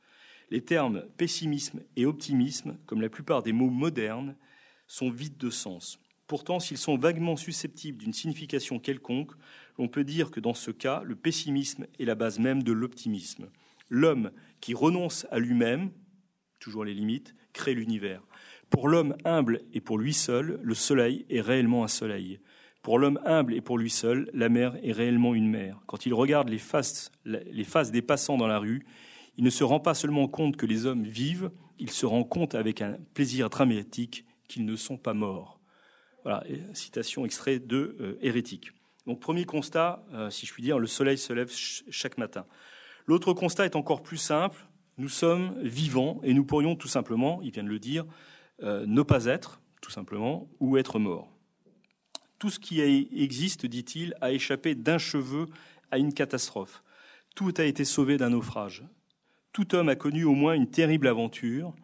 [0.51, 4.35] Les termes pessimisme et optimisme, comme la plupart des mots modernes,
[4.89, 6.01] sont vides de sens.
[6.27, 9.33] Pourtant, s'ils sont vaguement susceptibles d'une signification quelconque,
[9.79, 13.51] l'on peut dire que dans ce cas, le pessimisme est la base même de l'optimisme.
[13.91, 15.91] L'homme qui renonce à lui-même,
[16.59, 18.23] toujours les limites, crée l'univers.
[18.71, 22.41] Pour l'homme humble et pour lui seul, le soleil est réellement un soleil.
[22.83, 25.81] Pour l'homme humble et pour lui seul, la mer est réellement une mer.
[25.87, 28.85] Quand il regarde les faces, les faces des passants dans la rue,
[29.37, 32.55] il ne se rend pas seulement compte que les hommes vivent, il se rend compte
[32.55, 35.54] avec un plaisir dramatique qu'ils ne sont pas morts.
[36.25, 38.73] Voilà, citation extrait de euh, Hérétique.
[39.07, 42.47] Donc premier constat, euh, si je puis dire, le soleil se lève chaque matin.
[43.07, 44.67] L'autre constat est encore plus simple.
[44.97, 48.07] Nous sommes vivants et nous pourrions tout simplement, il vient de le dire,
[48.63, 51.29] euh, ne pas être, tout simplement, ou être mort.
[52.39, 55.47] Tout ce qui existe, dit-il, a échappé d'un cheveu
[55.91, 56.83] à une catastrophe.
[57.35, 58.85] Tout a été sauvé d'un naufrage.
[59.53, 61.75] Tout homme a connu au moins une terrible aventure,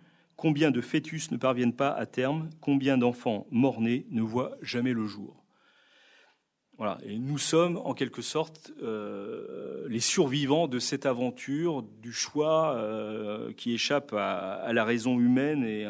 [0.41, 2.49] Combien de fœtus ne parviennent pas à terme?
[2.62, 5.45] Combien d'enfants morts-nés ne voient jamais le jour?
[6.78, 6.97] Voilà.
[7.05, 13.53] Et nous sommes en quelque sorte euh, les survivants de cette aventure, du choix euh,
[13.53, 15.86] qui échappe à, la raison humaine et,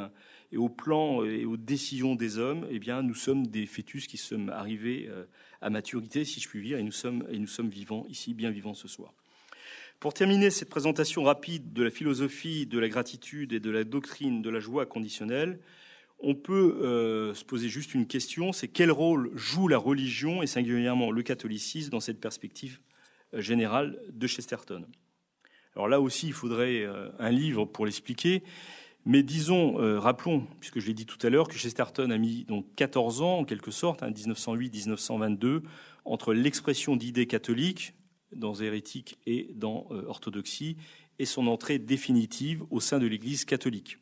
[0.51, 4.17] et au plan et aux décisions des hommes, eh bien, nous sommes des fœtus qui
[4.17, 5.27] sommes arrivés euh,
[5.61, 9.15] à maturité, si je puis dire, et nous sommes vivants ici, bien vivants ce soir.
[10.01, 14.41] Pour terminer cette présentation rapide de la philosophie de la gratitude et de la doctrine
[14.41, 15.61] de la joie conditionnelle,
[16.21, 20.47] on peut euh, se poser juste une question, c'est quel rôle joue la religion et
[20.47, 22.81] singulièrement le catholicisme dans cette perspective
[23.35, 24.87] euh, générale de Chesterton?
[25.77, 26.87] Alors là aussi, il faudrait
[27.19, 28.43] un livre pour l'expliquer.
[29.05, 32.45] Mais disons, euh, rappelons, puisque je l'ai dit tout à l'heure, que Chesterton a mis
[32.45, 35.63] donc 14 ans, en quelque sorte, 1908-1922, hein,
[36.07, 37.95] entre l'expression d'idées catholiques
[38.33, 40.77] dans hérétique et dans euh, orthodoxie,
[41.19, 43.99] et son entrée définitive au sein de l'Église catholique.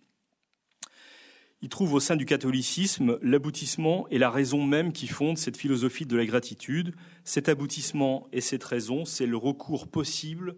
[1.61, 6.07] Il trouve au sein du catholicisme l'aboutissement et la raison même qui fondent cette philosophie
[6.07, 6.95] de la gratitude.
[7.25, 10.57] Cet aboutissement et cette raison, c'est le recours possible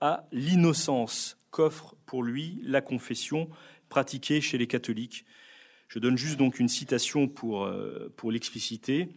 [0.00, 3.48] à l'innocence qu'offre pour lui la confession
[3.88, 5.24] pratiquée chez les catholiques.
[5.88, 9.08] Je donne juste donc une citation pour, euh, pour l'expliciter.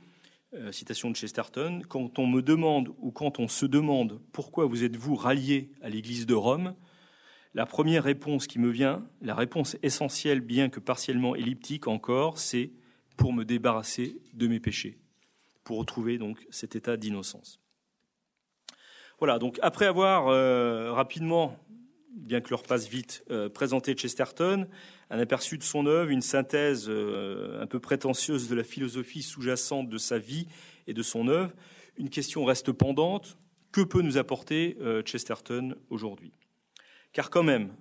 [0.56, 1.84] Euh, citation de Chesterton.
[1.88, 6.26] Quand on me demande ou quand on se demande pourquoi vous êtes-vous rallié à l'Église
[6.26, 6.74] de Rome,
[7.54, 12.72] la première réponse qui me vient, la réponse essentielle, bien que partiellement elliptique encore, c'est
[13.16, 14.98] pour me débarrasser de mes péchés,
[15.64, 17.60] pour retrouver donc cet état d'innocence.
[19.20, 21.60] Voilà, donc après avoir euh, rapidement
[22.16, 24.68] bien que l'heure passe vite, euh, présenter Chesterton,
[25.10, 29.90] un aperçu de son œuvre, une synthèse euh, un peu prétentieuse de la philosophie sous-jacente
[29.90, 30.48] de sa vie
[30.88, 31.52] et de son œuvre.
[31.98, 33.38] Une question reste pendante.
[33.72, 36.34] Que peut nous apporter euh, Chesterton aujourd'hui?
[37.14, 37.72] Car quand même,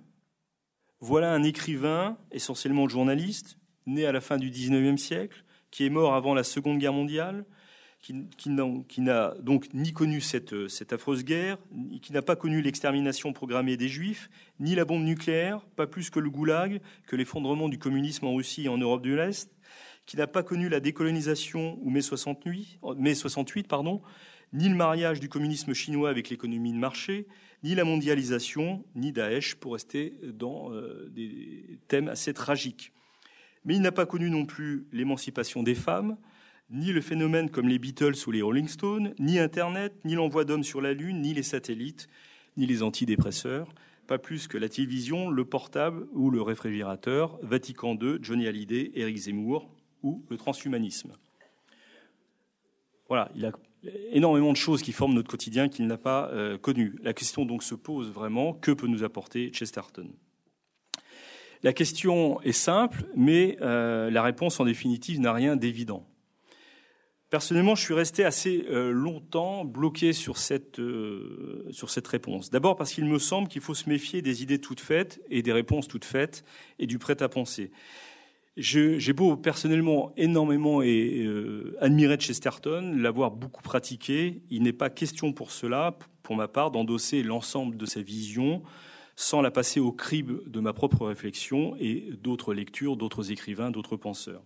[0.99, 3.57] voilà un écrivain, essentiellement journaliste,
[3.87, 7.45] né à la fin du XIXe siècle, qui est mort avant la Seconde Guerre mondiale,
[8.01, 10.53] qui, n'a donc ni connu cette,
[10.93, 11.57] affreuse guerre,
[12.01, 14.29] qui n'a pas connu l'extermination programmée des Juifs,
[14.59, 18.65] ni la bombe nucléaire, pas plus que le goulag, que l'effondrement du communisme en Russie
[18.65, 19.51] et en Europe de l'Est,
[20.05, 24.01] qui n'a pas connu la décolonisation ou mai 68, mai 68 pardon,
[24.53, 27.27] ni le mariage du communisme chinois avec l'économie de marché,
[27.63, 32.93] ni la mondialisation, ni Daesh, pour rester dans euh, des thèmes assez tragiques.
[33.65, 36.17] Mais il n'a pas connu non plus l'émancipation des femmes,
[36.71, 40.63] ni le phénomène comme les Beatles ou les Rolling Stones, ni Internet, ni l'envoi d'hommes
[40.63, 42.07] sur la Lune, ni les satellites,
[42.57, 43.73] ni les antidépresseurs,
[44.07, 49.17] pas plus que la télévision, le portable ou le réfrigérateur, Vatican II, Johnny Hallyday, Eric
[49.17, 49.69] Zemmour
[50.03, 51.11] ou le transhumanisme.
[53.07, 53.51] Voilà, il a
[54.11, 56.95] énormément de choses qui forment notre quotidien qu'il n'a pas euh, connu.
[57.01, 60.09] La question donc se pose vraiment, que peut nous apporter Chesterton?
[61.61, 66.08] La question est simple, mais euh, la réponse en définitive n'a rien d'évident.
[67.29, 72.49] Personnellement, je suis resté assez euh, longtemps bloqué sur cette, euh, sur cette réponse.
[72.49, 75.51] D'abord parce qu'il me semble qu'il faut se méfier des idées toutes faites et des
[75.51, 76.43] réponses toutes faites
[76.79, 77.71] et du prêt-à-penser.
[78.57, 85.31] J'ai beau personnellement énormément et, euh, admirer Chesterton, l'avoir beaucoup pratiqué, il n'est pas question
[85.31, 88.63] pour cela, pour ma part, d'endosser l'ensemble de sa vision
[89.15, 93.97] sans la passer au crible de ma propre réflexion et d'autres lectures, d'autres écrivains, d'autres
[93.97, 94.43] penseurs.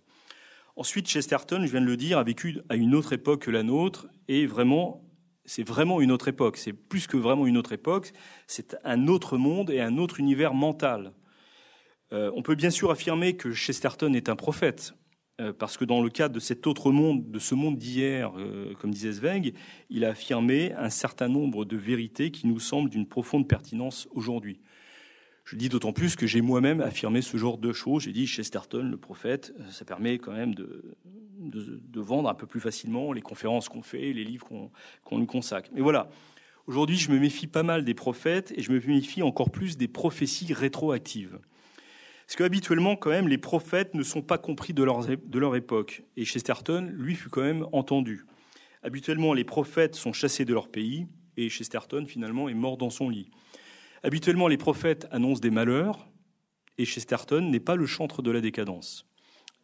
[0.75, 3.61] Ensuite, Chesterton, je viens de le dire, a vécu à une autre époque que la
[3.61, 5.03] nôtre, et vraiment,
[5.45, 6.57] c'est vraiment une autre époque.
[6.57, 8.11] C'est plus que vraiment une autre époque,
[8.47, 11.13] c'est un autre monde et un autre univers mental.
[12.11, 14.95] Euh, on peut bien sûr affirmer que Chesterton est un prophète,
[15.41, 18.73] euh, parce que dans le cadre de cet autre monde, de ce monde d'hier, euh,
[18.79, 19.53] comme disait Zweig,
[19.91, 24.59] il a affirmé un certain nombre de vérités qui nous semblent d'une profonde pertinence aujourd'hui.
[25.45, 28.03] Je dis d'autant plus que j'ai moi-même affirmé ce genre de choses.
[28.03, 30.95] J'ai dit Chesterton, le prophète, euh, ça permet quand même de,
[31.95, 34.71] vendre un peu plus facilement les conférences qu'on fait, les livres qu'on
[35.05, 35.69] qu nous consacre.
[35.73, 36.09] Mais voilà,
[36.67, 39.87] aujourd'hui, je me méfie pas mal des prophètes et je me méfie encore plus des
[39.87, 41.39] prophéties rétroactives.
[42.25, 46.03] Parce qu'habituellement, quand même, les prophètes ne sont pas compris de leur époque.
[46.15, 48.25] Et Chesterton, lui, fut quand même entendu.
[48.81, 53.09] Habituellement, les prophètes sont chassés de leur pays et Chesterton, finalement, est mort dans son
[53.09, 53.29] lit.
[54.03, 56.09] Habituellement, les prophètes annoncent des malheurs,
[56.77, 59.07] et Chesterton n'est pas le chantre de la décadence.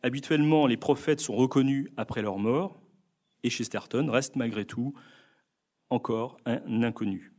[0.01, 2.81] Habituellement, les prophètes sont reconnus après leur mort,
[3.43, 4.93] et Chesterton reste malgré tout
[5.89, 7.33] encore un inconnu.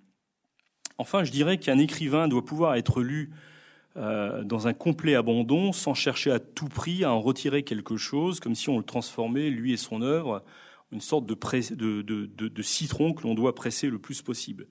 [0.98, 3.30] Enfin, je dirais qu'un écrivain doit pouvoir être lu
[3.96, 8.40] euh, dans un complet abandon, sans chercher à tout prix à en retirer quelque chose,
[8.40, 10.44] comme si on le transformait, lui et son œuvre,
[10.92, 14.66] une sorte de citron que l'on doit presser le plus possible.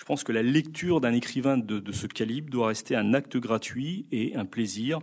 [0.00, 4.06] Je pense que la lecture d'un écrivain de, ce calibre doit rester un acte gratuit
[4.10, 4.98] et un plaisir,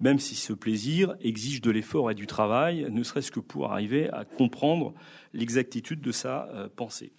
[0.00, 4.10] même si ce plaisir exige de l'effort et du travail, ne serait-ce que pour arriver
[4.10, 4.94] à comprendre
[5.32, 7.12] l'exactitude de sa euh, pensée.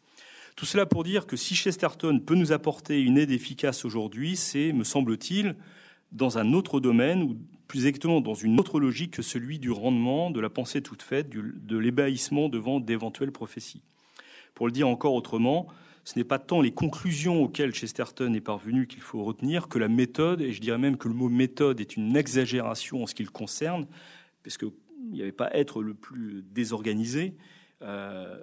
[0.57, 4.73] Tout cela pour dire que si Chesterton peut nous apporter une aide efficace aujourd'hui, c'est,
[4.73, 5.55] me semble-t-il,
[6.11, 7.37] dans un autre domaine, ou
[7.69, 11.29] plus exactement dans une autre logique que celui du rendement, de la pensée toute faite,
[11.29, 13.81] de l'ébahissement devant d'éventuelles prophéties.
[14.55, 15.69] Pour le dire encore autrement,
[16.03, 19.87] ce n'est pas tant les conclusions auxquelles Chesterton est parvenu qu'il faut retenir que la
[19.87, 23.23] méthode, et je dirais même que le mot méthode est une exagération en ce qui
[23.23, 23.87] le concerne,
[24.43, 24.71] parce qu'il
[25.11, 27.35] n'y avait pas être le plus désorganisé.
[27.81, 28.37] Euh,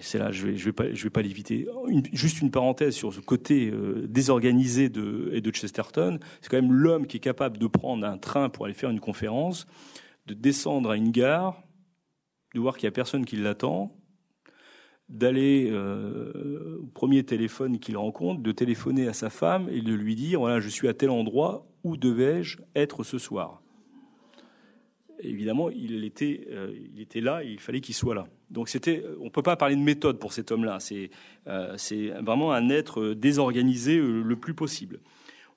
[0.00, 1.66] c'est là, je je vais pas, l'éviter.
[2.12, 6.18] juste une parenthèse sur ce côté euh, désorganisé de, de Chesterton.
[6.40, 9.00] C'est quand même l'homme qui est capable de prendre un train pour aller faire une
[9.00, 9.66] conférence,
[10.26, 11.62] de descendre à une gare,
[12.54, 13.97] de voir qu'il y a personne qui l'attend,
[15.08, 20.14] d'aller euh, au premier téléphone qu'il rencontre, de téléphoner à sa femme et de lui
[20.14, 23.62] dire voilà, je suis à tel endroit, où devais-je être ce soir?
[25.20, 28.28] Évidemment, il était, euh, il était là, et il fallait qu'il soit là.
[28.50, 30.78] Donc c'était, on ne peut pas parler de méthode pour cet homme-là.
[30.78, 31.10] C'est,
[31.48, 35.00] euh, c'est vraiment un être désorganisé le plus possible.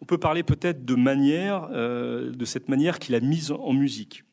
[0.02, 4.24] On peut parler peut-être de manière, de cette manière qu'il a mise en musique.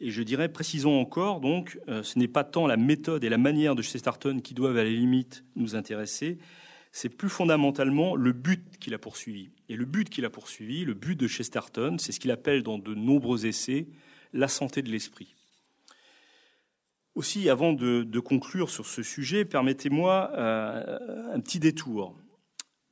[0.00, 3.38] Et je dirais, précisons encore, donc, euh, ce n'est pas tant la méthode et la
[3.38, 6.38] manière de Chesterton qui doivent à la limite nous intéresser,
[6.92, 9.50] c'est plus fondamentalement le but qu'il a poursuivi.
[9.68, 12.78] Et le but qu'il a poursuivi, le but de Chesterton, c'est ce qu'il appelle dans
[12.78, 13.88] de nombreux essais
[14.32, 15.34] la santé de l'esprit.
[17.14, 22.16] Aussi, avant de, conclure sur ce sujet, permettez-moi euh, un petit détour.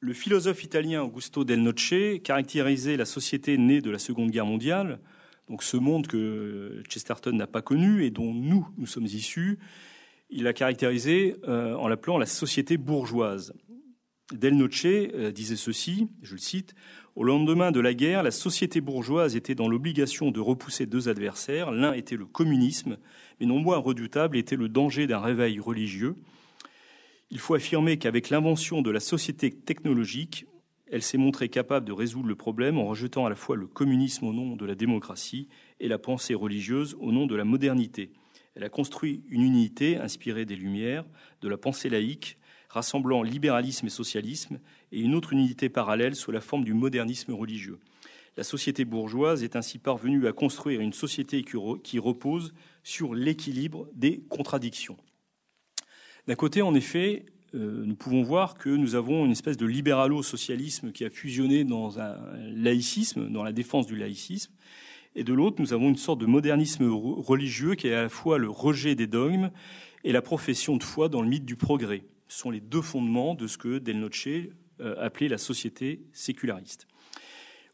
[0.01, 4.99] Le philosophe italien Augusto Del Noce caractérisait la société née de la Seconde Guerre mondiale
[5.49, 9.59] donc ce monde que Chesterton n'a pas connu et dont nous, nous sommes issus,
[10.29, 13.53] il a caractérisé euh, en l'appelant la société bourgeoise.
[14.33, 16.75] Del Noce euh, disait ceci, je le cite,
[17.15, 21.71] Au lendemain de la guerre, la société bourgeoise était dans l'obligation de repousser deux adversaires.
[21.71, 22.99] L'un était le communisme,
[23.39, 26.17] mais non moins redoutable était le danger d'un réveil religieux.
[27.31, 30.47] Il faut affirmer qu'avec l'invention de la société technologique,
[30.91, 34.27] elle s'est montrée capable de résoudre le problème en rejetant à la fois le communisme
[34.27, 35.49] au nom de la démocratie
[35.81, 38.13] et la pensée religieuse au nom de la modernité.
[38.55, 41.05] Elle a construit une unité inspirée des Lumières,
[41.43, 44.61] de la pensée laïque, rassemblant libéralisme et socialisme,
[44.93, 47.79] et une autre unité parallèle sous la forme du modernisme religieux.
[48.37, 54.21] La société bourgeoise est ainsi parvenue à construire une société qui repose sur l'équilibre des
[54.29, 54.99] contradictions.
[56.27, 57.25] D'un côté, en effet,
[57.55, 62.01] euh, nous pouvons voir que nous avons une espèce de libéralo-socialisme qui a fusionné dans
[62.01, 62.17] un
[62.55, 64.53] laïcisme, dans la défense du laïcisme.
[65.15, 68.39] Et de l'autre, nous avons une sorte de modernisme religieux qui est à la fois
[68.39, 69.51] le rejet des dogmes
[70.05, 72.05] et la profession de foi dans le mythe du progrès.
[72.29, 74.27] Ce sont les deux fondements de ce que Del Noce
[74.81, 76.87] euh, appelait la société séculariste,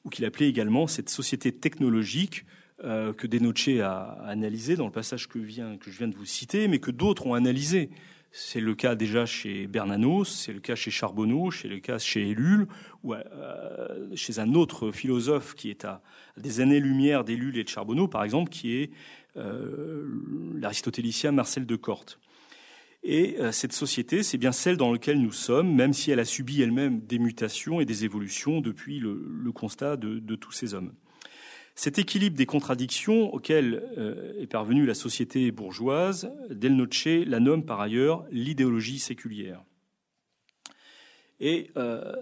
[0.05, 2.45] ou qu'il appelait également cette société technologique
[2.85, 6.27] euh, que Del Noce a analysé dans le passage que, que je viens de vous
[6.27, 7.91] citer, mais que d'autres ont analysé.
[8.35, 12.30] C'est le cas déjà chez Bernanos, c'est le cas chez Charbonneau, c'est le cas chez
[12.30, 12.66] Ellul,
[13.03, 16.03] ou euh, chez un autre philosophe qui est à
[16.39, 18.91] des années-lumière d'Ellul et de Charbonneau, par exemple, qui est
[19.37, 20.07] euh,
[20.55, 22.18] l'aristotélicien Marcel de Corte.
[23.03, 26.24] Et euh, cette société, c'est bien celle dans laquelle nous sommes, même si elle a
[26.24, 30.95] subi elle-même des mutations et des évolutions depuis le, constat de tous ces hommes.
[31.75, 37.64] Cet équilibre des contradictions auxquelles euh, est parvenue la société bourgeoise, Del Noce la nomme
[37.64, 39.62] par ailleurs l'idéologie séculière.
[41.41, 42.12] Et euh,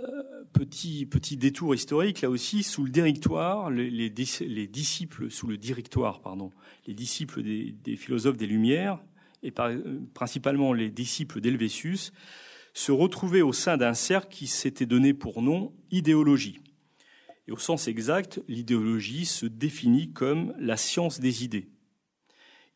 [0.55, 6.53] petit, petit détour historique, là aussi, sous le directoire, les, disciples, sous le directoire, pardon,
[6.87, 8.99] les disciples des, philosophes des Lumières,
[9.43, 9.53] et
[10.15, 12.13] principalement les disciples d'Helvétius,
[12.73, 16.61] se retrouvaient au sein d'un cercle qui s'était donné pour nom idéologie.
[17.51, 21.69] Et au sens exact, l'idéologie se définit comme la science des idées.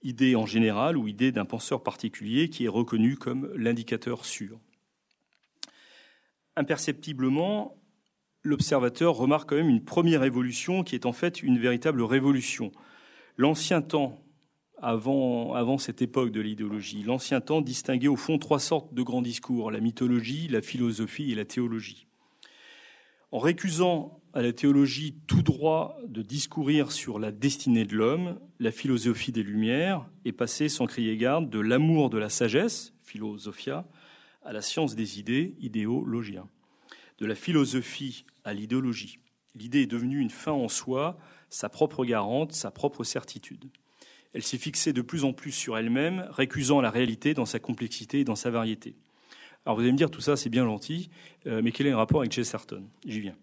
[0.02, 4.58] Idée en général ou idée d'un penseur particulier qui est reconnu comme l'indicateur sûr.
[6.56, 7.76] Imperceptiblement,
[8.42, 12.72] l'observateur remarque quand même une première évolution qui est en fait une véritable révolution.
[13.36, 14.24] L'ancien temps,
[14.82, 19.22] avant, avant cette époque de l'idéologie, l'ancien temps distinguait au fond trois sortes de grands
[19.22, 22.08] discours, la mythologie, la philosophie et la théologie.
[23.30, 28.72] En récusant à la théologie tout droit de discourir sur la destinée de l'homme, la
[28.72, 33.86] philosophie des Lumières est passée sans crier garde de l'amour de la sagesse, philosophia,
[34.44, 36.48] à la science des idées, idéologien,
[37.18, 39.20] de la philosophie à l'idéologie.
[39.54, 41.16] L'idée est devenue une fin en soi,
[41.48, 43.70] sa propre garante, sa propre certitude.
[44.32, 48.20] Elle s'est fixée de plus en plus sur elle-même, récusant la réalité dans sa complexité
[48.20, 48.96] et dans sa variété.
[49.64, 51.08] Alors vous allez me dire, tout ça c'est bien gentil,
[51.46, 53.36] euh, mais quel est le rapport avec Chesterton J'y viens.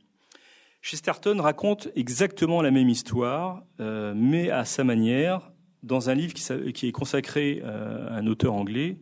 [0.81, 5.51] Chesterton raconte exactement la même histoire, euh, mais à sa manière,
[5.83, 8.97] dans un livre qui, est consacré euh, à un auteur anglais,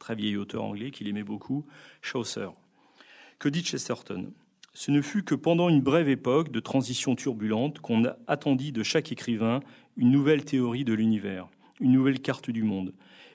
[0.00, 1.66] très vieil auteur anglais qu'il aimait beaucoup,
[2.02, 2.48] Chaucer.
[3.38, 4.32] Que dit Chesterton?
[4.74, 9.12] Ce ne fut que pendant une brève époque de transition turbulente qu'on attendit de chaque
[9.12, 9.60] écrivain
[9.96, 11.48] une nouvelle théorie de l'univers,
[11.80, 12.92] une nouvelle carte du monde.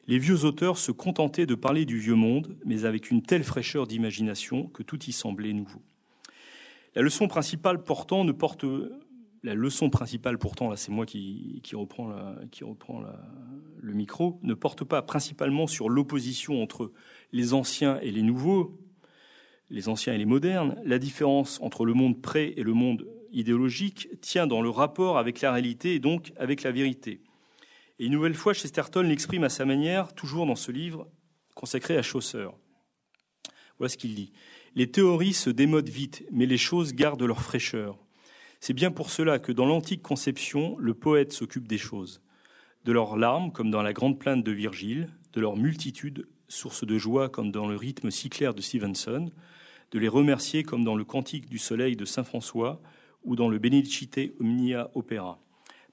[0.08, 3.88] Les vieux auteurs se contentaient de parler du vieux monde, mais avec une telle fraîcheur
[3.88, 5.82] d'imagination que tout y semblait nouveau.
[6.96, 8.66] La leçon principale portant ne porte
[9.44, 12.16] la leçon principale pourtant, là c'est moi qui, qui reprends,
[12.52, 13.04] qui reprend
[13.78, 16.92] le micro, ne porte pas principalement sur l'opposition entre
[17.32, 18.80] les anciens et les nouveaux,
[19.70, 20.76] les anciens et les modernes.
[20.84, 25.42] La différence entre le monde pré et le monde idéologique tient dans le rapport avec
[25.42, 27.22] la réalité et donc avec la vérité.
[28.00, 31.08] Et une nouvelle fois, Chesterton l'exprime à sa manière, toujours dans ce livre
[31.54, 32.48] consacré à Chaucer.
[33.78, 34.32] Voilà ce qu'il dit.
[34.78, 37.98] Les théories se démodent vite, mais les choses gardent leur fraîcheur.
[38.60, 42.22] C'est bien pour cela que dans l'antique conception, le poète s'occupe des choses.
[42.84, 46.98] De leurs larmes, comme dans la grande plainte de Virgile, de leur multitude, source de
[46.98, 49.32] joie, comme dans le rythme si clair de Stevenson,
[49.92, 52.82] de les remercier, comme dans le Cantique du Soleil de Saint François
[53.24, 55.40] ou dans le Benedicite Omnia Opera.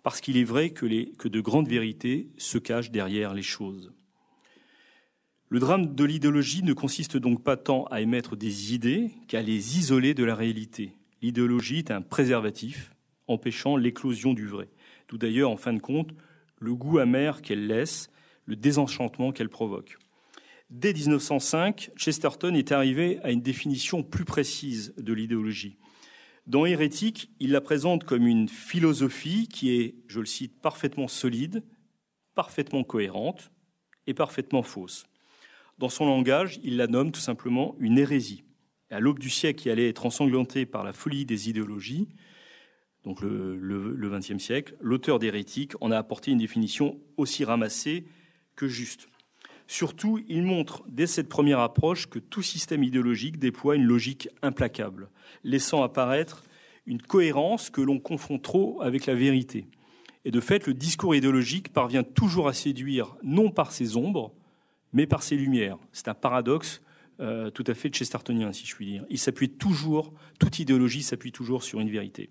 [0.03, 3.93] Parce qu'il est vrai que, que de grandes vérités se cachent derrière les choses.
[5.53, 9.77] Le drame de l'idéologie ne consiste donc pas tant à émettre des idées qu'à les
[9.77, 12.95] isoler de la réalité l'idéologie est un préservatif
[13.27, 14.71] empêchant l'éclosion du vrai.
[15.09, 16.15] D'où d'ailleurs, en fin de compte,
[16.59, 18.09] le goût amer qu'elle laisse,
[18.47, 19.99] le désenchantement qu'elle provoque.
[20.71, 25.77] Dès 1905, Chesterton est arrivé à une définition plus précise de l'idéologie.
[26.47, 31.63] Dans Hérétique, il la présente comme une philosophie qui est, je le cite, parfaitement solide,
[32.35, 33.53] parfaitement cohérente
[34.07, 35.05] et parfaitement fausse.
[35.83, 38.45] Dans son langage, il la nomme tout simplement une hérésie
[38.89, 42.07] à l'aube du siècle qui allait être ensanglanté par la folie des idéologies,
[43.03, 48.05] donc le XXe siècle, l'auteur d'Hérétique en a apporté une définition aussi ramassée
[48.55, 49.09] que juste.
[49.67, 55.11] Surtout, il montre dès cette première approche que tout système idéologique déploie une logique implacable,
[55.43, 56.45] laissant apparaître
[56.87, 59.67] une cohérence que l'on confond trop avec la vérité.
[60.25, 64.33] Et de fait, le discours idéologique parvient toujours à séduire non par ses ombres,
[64.93, 65.79] mais par ses lumières.
[65.93, 66.83] C'est un paradoxe
[67.21, 69.05] euh, tout à fait chestertonien, si je puis dire.
[69.11, 72.31] Il s'appuie toujours, toute idéologie s'appuie toujours sur une vérité.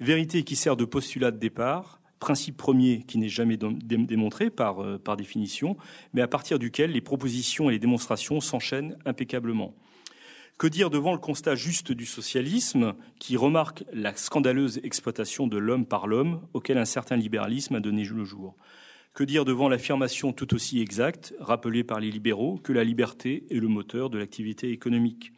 [0.00, 5.16] Vérité qui sert de postulat de départ, principe premier qui n'est jamais démontré euh, par
[5.16, 5.76] définition,
[6.12, 9.74] mais à partir duquel les propositions et les démonstrations s'enchaînent impeccablement.
[10.58, 15.86] Que dire devant le constat juste du socialisme qui remarque la scandaleuse exploitation de l'homme
[15.86, 18.54] par l'homme auquel un certain libéralisme a donné le jour?
[19.14, 23.60] Que dire devant l'affirmation tout aussi exacte, rappelée par les libéraux, que la liberté est
[23.60, 25.32] le moteur de l'activité économique?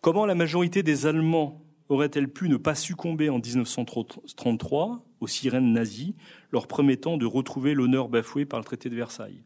[0.00, 6.14] Comment la majorité des Allemands aurait-elle pu ne pas succomber en 1933 aux sirènes nazies,
[6.50, 9.44] leur promettant de retrouver l'honneur bafoué par le traité de Versailles?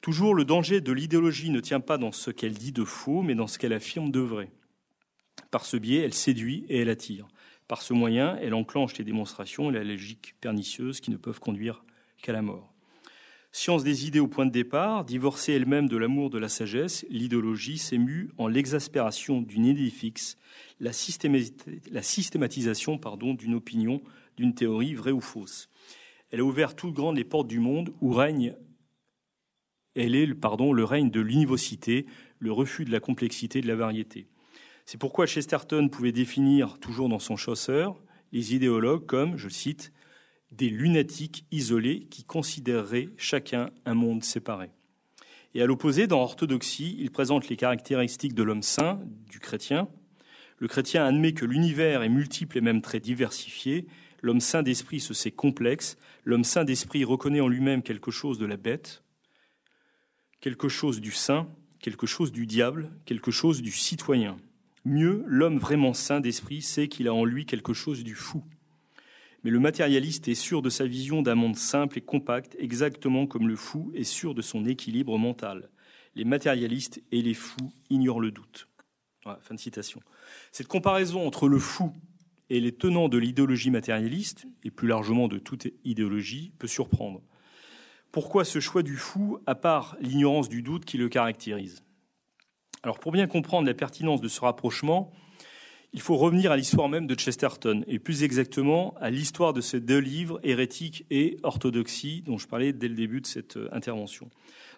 [0.00, 3.34] Toujours, le danger de l'idéologie ne tient pas dans ce qu'elle dit de faux, mais
[3.34, 4.52] dans ce qu'elle affirme de vrai.
[5.50, 7.26] Par ce biais, elle séduit et elle attire.
[7.66, 11.82] Par ce moyen, elle enclenche les démonstrations et la logique pernicieuse qui ne peuvent conduire
[12.22, 12.72] qu'à la mort.
[13.50, 17.78] Science des idées au point de départ, divorcée elle-même de l'amour de la sagesse, l'idéologie
[17.78, 20.36] s'émue en l'exaspération d'une idée fixe,
[20.80, 23.00] la, systématisation
[23.34, 24.02] d'une opinion,
[24.36, 25.68] d'une théorie vraie ou fausse.
[26.30, 28.54] Elle a ouvert toutes grandes les portes du monde où règne,
[29.94, 32.06] elle est le règne de l'univocité,
[32.38, 34.28] le refus de la complexité de la variété.
[34.84, 38.00] C'est pourquoi Chesterton pouvait définir, toujours dans son chausseur,
[38.32, 39.92] les idéologues comme, je cite,
[40.50, 44.70] des lunatiques isolés qui considéreraient chacun un monde séparé.
[45.54, 49.88] Et à l'opposé, dans Orthodoxie, il présente les caractéristiques de l'homme saint, du chrétien.
[50.58, 53.86] Le chrétien admet que l'univers est multiple et même très diversifié.
[54.20, 55.96] L'homme saint d'esprit se sait complexe.
[56.24, 59.04] L'homme saint d'esprit reconnaît en lui-même quelque chose de la bête,
[60.40, 61.48] quelque chose du saint,
[61.80, 64.36] quelque chose du diable, quelque chose du citoyen.
[64.84, 68.44] Mieux, l'homme vraiment saint d'esprit sait qu'il a en lui quelque chose du fou.
[69.44, 73.48] Mais le matérialiste est sûr de sa vision d'un monde simple et compact, exactement comme
[73.48, 75.70] le fou est sûr de son équilibre mental.
[76.14, 78.68] Les matérialistes et les fous ignorent le doute.
[79.40, 80.00] fin de citation.
[80.50, 81.92] Cette comparaison entre le fou
[82.50, 87.22] et les tenants de l'idéologie matérialiste, et plus largement de toute idéologie, peut surprendre.
[88.10, 91.84] Pourquoi ce choix du fou, à part l'ignorance du doute qui le caractérise?
[92.82, 95.12] Alors, pour bien comprendre la pertinence de ce rapprochement,
[95.92, 99.80] il faut revenir à l'histoire même de Chesterton, et plus exactement à l'histoire de ces
[99.80, 104.28] deux livres, Hérétique et Orthodoxie, dont je parlais dès le début de cette euh, intervention.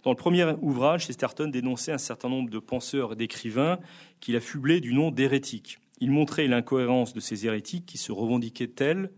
[0.03, 3.79] Dans le premier ouvrage, Chesterton dénonçait un certain nombre de penseurs et d'écrivains
[4.21, 5.79] qu'il affublait du nom d'hérétiques.
[6.01, 9.11] Il montrait l'incohérence de ces hérétiques qui se revendiquaient tels,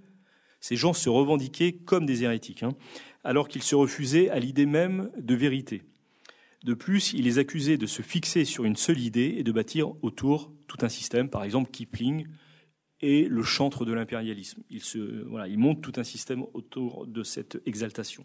[0.61, 2.73] ces gens se revendiquaient comme des hérétiques, hein,
[3.23, 5.83] alors qu'ils se refusaient à l'idée même de vérité.
[6.65, 9.93] De plus, il les accusait de se fixer sur une seule idée et de bâtir
[10.03, 12.27] autour tout un système, par exemple Kipling
[13.01, 14.63] et le chantre de l'impérialisme.
[14.71, 14.81] Il,
[15.49, 18.25] il monte tout un système autour de cette exaltation.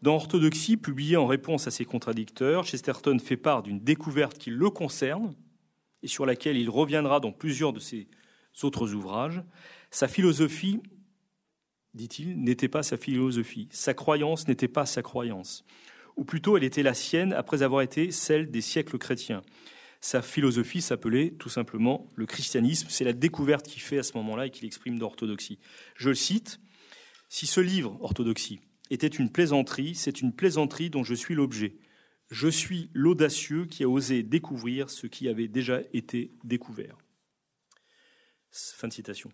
[0.00, 4.70] Dans Orthodoxie, publié en réponse à ses contradicteurs, Chesterton fait part d'une découverte qui le
[4.70, 5.34] concerne
[6.02, 8.08] et sur laquelle il reviendra dans plusieurs de ses
[8.62, 9.42] autres ouvrages.
[9.90, 10.80] Sa philosophie,
[11.92, 13.68] dit-il, n'était pas sa philosophie.
[13.70, 15.64] Sa croyance n'était pas sa croyance.
[16.20, 19.40] Ou plutôt, elle était la sienne après avoir été celle des siècles chrétiens.
[20.02, 22.88] Sa philosophie s'appelait tout simplement le christianisme.
[22.90, 25.58] C'est la découverte qu'il fait à ce moment-là et qu'il exprime d'orthodoxie.
[25.96, 26.60] Je le cite.
[27.30, 28.60] Si ce livre, Orthodoxie,
[28.90, 31.78] était une plaisanterie, c'est une plaisanterie dont je suis l'objet.
[32.30, 36.98] Je suis l'audacieux qui a osé découvrir ce qui avait déjà été découvert.
[38.50, 39.32] Fin de citation.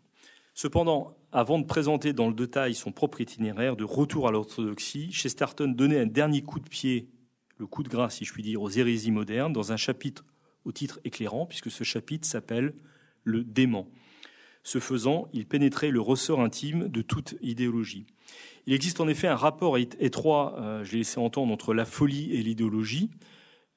[0.56, 5.68] Cependant, avant de présenter dans le détail son propre itinéraire de retour à l'orthodoxie, Chesterton
[5.68, 7.10] donnait un dernier coup de pied,
[7.58, 10.24] le coup de grâce, si je puis dire, aux hérésies modernes, dans un chapitre
[10.64, 12.72] au titre éclairant, puisque ce chapitre s'appelle
[13.22, 13.86] Le dément.
[14.62, 18.06] Ce faisant, il pénétrait le ressort intime de toute idéologie.
[18.66, 22.32] Il existe en effet un rapport étroit, euh, je l'ai laissé entendre, entre la folie
[22.32, 23.10] et l'idéologie,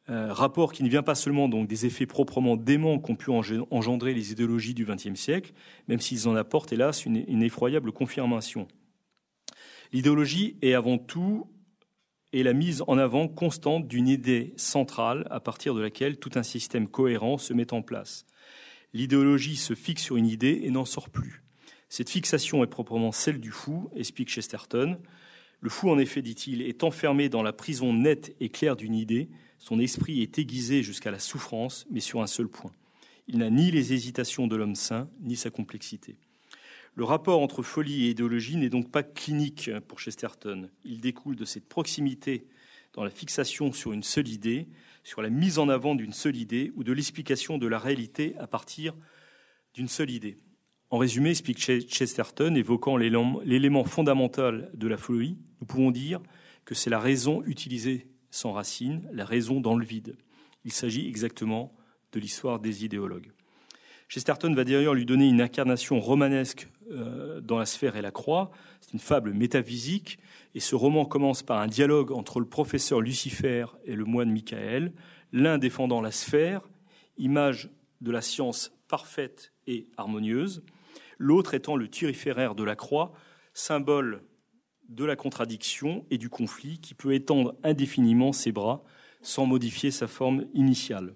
[0.10, 4.14] euh, rapport qui ne vient pas seulement donc des effets proprement déments qu'ont pu engendrer
[4.14, 5.53] les idéologies du XXe siècle,
[5.88, 8.68] même s'ils en apportent hélas une, une effroyable confirmation.
[9.91, 11.47] L'idéologie est avant tout
[12.32, 16.43] et la mise en avant constante d'une idée centrale à partir de laquelle tout un
[16.43, 18.26] système cohérent se met en place.
[18.93, 21.43] L'idéologie se fixe sur une idée et n'en sort plus.
[21.89, 24.99] Cette fixation est proprement celle du fou, explique Chesterton.
[25.60, 29.30] Le fou, en effet, dit-il, est enfermé dans la prison nette et claire d'une idée.
[29.60, 32.72] Son esprit est aiguisé jusqu'à la souffrance, mais sur un seul point.
[33.28, 36.18] Il n'a ni les hésitations de l'homme saint, ni sa complexité.
[36.95, 40.70] Le rapport entre folie et idéologie n'est donc pas clinique pour Chesterton.
[40.86, 42.47] Il découle de cette proximité
[42.93, 44.68] dans la fixation sur une seule idée,
[45.03, 48.47] sur la mise en avant d'une seule idée ou de l'explication de la réalité à
[48.47, 48.95] partir
[49.74, 50.38] d'une seule idée.
[50.89, 56.22] En résumé, explique Chesterton, évoquant l'élément fondamental de la folie, nous pouvons dire
[56.66, 60.17] que c'est la raison utilisée sans racine, la raison dans le vide.
[60.65, 61.73] Il s'agit exactement
[62.11, 63.32] de l'histoire des idéologues.
[64.07, 68.49] Chesterton va d'ailleurs lui donner une incarnation romanesque euh, dans la sphère et la croix.
[68.82, 70.17] C'est une fable métaphysique.
[70.55, 74.93] Et ce roman commence par un dialogue entre le professeur Lucifer et le moine Michael,
[75.32, 76.67] l'un défendant la sphère,
[77.17, 77.69] image
[78.01, 80.63] de la science parfaite et harmonieuse,
[81.19, 83.13] l'autre étant le turiféraire de la croix,
[83.53, 84.23] symbole
[84.89, 88.83] de la contradiction et du conflit qui peut étendre indéfiniment ses bras
[89.21, 91.13] sans modifier sa forme initiale.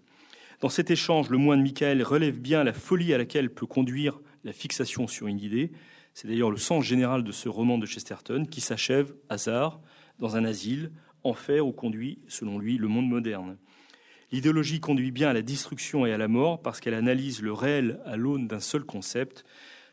[0.61, 4.53] Dans cet échange, le moine Michael relève bien la folie à laquelle peut conduire la
[4.53, 5.71] fixation sur une idée.
[6.13, 9.81] C'est d'ailleurs le sens général de ce roman de Chesterton qui s'achève, hasard,
[10.19, 10.91] dans un asile,
[11.23, 13.57] enfer où conduit, selon lui, le monde moderne.
[14.31, 17.99] L'idéologie conduit bien à la destruction et à la mort parce qu'elle analyse le réel
[18.05, 19.45] à l'aune d'un seul concept.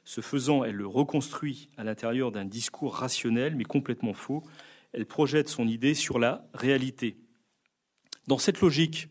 [0.04, 4.42] Ce faisant, elle le reconstruit à l'intérieur d'un discours rationnel mais complètement faux.
[4.92, 7.16] Elle projette son idée sur la réalité.
[8.26, 9.08] Dans cette logique,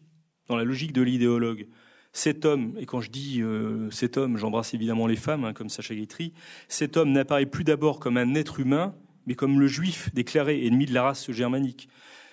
[0.48, 1.68] dans la logique de l'idéologue,
[2.12, 5.70] cet homme, et quand je dis euh, cet homme, j'embrasse évidemment les femmes, hein, comme
[5.70, 6.34] Sacha Guitry,
[6.68, 10.86] cet homme n'apparaît plus d'abord comme un être humain, mais comme le juif déclaré ennemi
[10.86, 11.88] de la race germanique.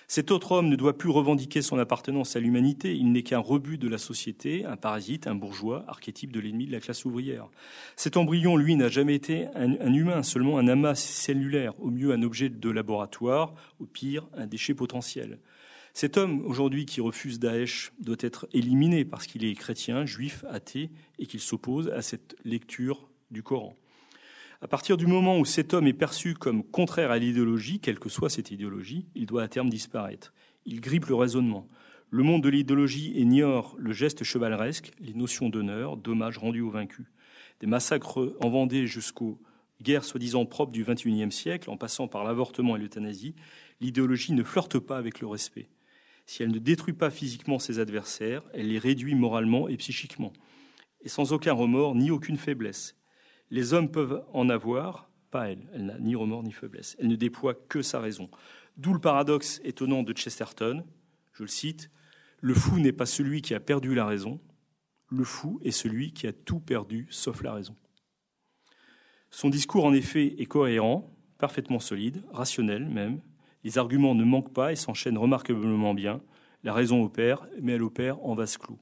[0.09, 3.77] Cet autre homme ne doit plus revendiquer son appartenance à l'humanité, il n'est qu'un rebut
[3.77, 7.49] de la société, un parasite, un bourgeois, archétype de l'ennemi de la classe ouvrière.
[7.97, 12.23] Cet embryon, lui, n'a jamais été un, humain, seulement un amas cellulaire, au mieux un
[12.23, 15.39] objet de laboratoire, au pire un déchet potentiel.
[15.93, 20.89] Cet homme, aujourd'hui, qui refuse Daesh, doit être éliminé parce qu'il est chrétien, juif, athée,
[21.19, 23.75] et qu'il s'oppose à cette lecture du Coran.
[24.59, 28.09] À partir du moment où cet homme est perçu comme contraire à l'idéologie, quelle que
[28.09, 30.33] soit cette idéologie, il doit à terme disparaître.
[30.65, 31.67] Il grippe le raisonnement.
[32.09, 37.05] Le monde de l'idéologie ignore le geste chevaleresque, les notions d'honneur, d'hommage rendu aux vaincus.
[37.59, 39.39] Des massacres en Vendée jusqu'aux
[39.83, 43.35] guerres soi-disant propres du XXIe siècle, en passant par l'avortement et l'euthanasie,
[43.79, 45.69] l'idéologie ne flirte pas avec le respect.
[46.25, 50.33] Si elle ne détruit pas physiquement ses adversaires, elle les réduit moralement et psychiquement,
[51.01, 52.95] et sans aucun remords ni aucune faiblesse.
[53.49, 55.67] Les hommes peuvent en avoir, pas elle.
[55.73, 56.95] Elle n'a ni remords ni faiblesse.
[56.99, 58.29] Elle ne déploie que sa raison.
[58.77, 60.83] D'où le paradoxe étonnant de Chesterton.
[61.33, 61.89] Je le cite
[62.41, 64.39] Le fou n'est pas celui qui a perdu la raison.
[65.09, 67.75] Le fou est celui qui a tout perdu sauf la raison.
[69.29, 73.21] Son discours, en effet, est cohérent, parfaitement solide, rationnel même.
[73.63, 76.21] Les arguments ne manquent pas et s'enchaînent remarquablement bien.
[76.63, 78.79] La raison opère, mais elle opère en vase clos.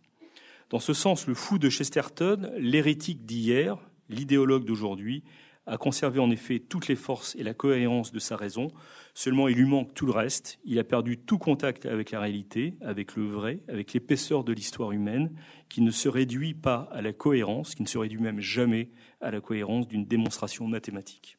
[0.69, 3.77] Dans ce sens, le fou de Chesterton, l'hérétique d'hier,
[4.09, 5.23] l'idéologue d'aujourd'hui
[5.67, 8.67] a conservé en effet toutes les forces et la cohérence de sa raison.
[9.13, 10.59] Seulement, il lui manque tout le reste.
[10.63, 14.91] Il a perdu tout contact avec la réalité, avec le vrai, avec l'épaisseur de l'histoire
[14.91, 15.35] humaine,
[15.69, 18.91] qui ne se réduit pas à la cohérence, qui ne se réduit même jamais
[19.21, 21.37] à la cohérence d'une démonstration mathématique.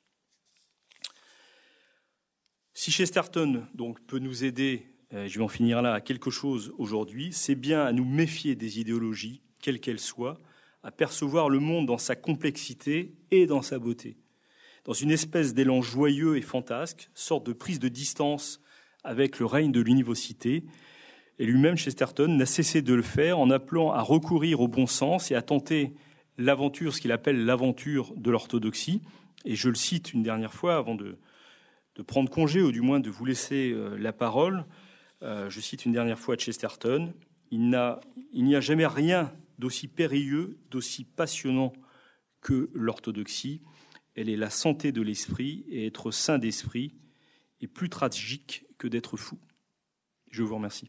[2.75, 6.75] Si Chesterton donc peut nous aider, euh, je vais en finir là, à quelque chose
[6.79, 10.39] aujourd'hui, c'est bien à nous méfier des idéologies, quelles qu'elles soient,
[10.83, 14.17] à percevoir le monde dans sa complexité et dans sa beauté.
[14.85, 18.61] Dans une espèce d'élan joyeux et fantasque, sorte de prise de distance
[19.03, 20.65] avec le règne de l'univocité,
[21.39, 25.31] et lui-même, Chesterton, n'a cessé de le faire en appelant à recourir au bon sens
[25.31, 25.93] et à tenter
[26.39, 29.03] l'aventure, ce qu'il appelle l'aventure de l'orthodoxie.
[29.45, 31.19] Et je le cite une dernière fois avant de,
[32.07, 34.65] prendre congé, ou du moins de vous laisser euh, la parole.
[35.23, 37.13] Euh, je cite une dernière fois Chesterton.
[37.51, 41.73] Il n'y a jamais rien d'aussi périlleux, d'aussi passionnant
[42.41, 43.63] que l'orthodoxie.
[44.15, 46.95] Elle est la santé de l'esprit et être saint d'esprit
[47.61, 49.39] est plus tragique que d'être fou.
[50.31, 50.89] Je vous remercie.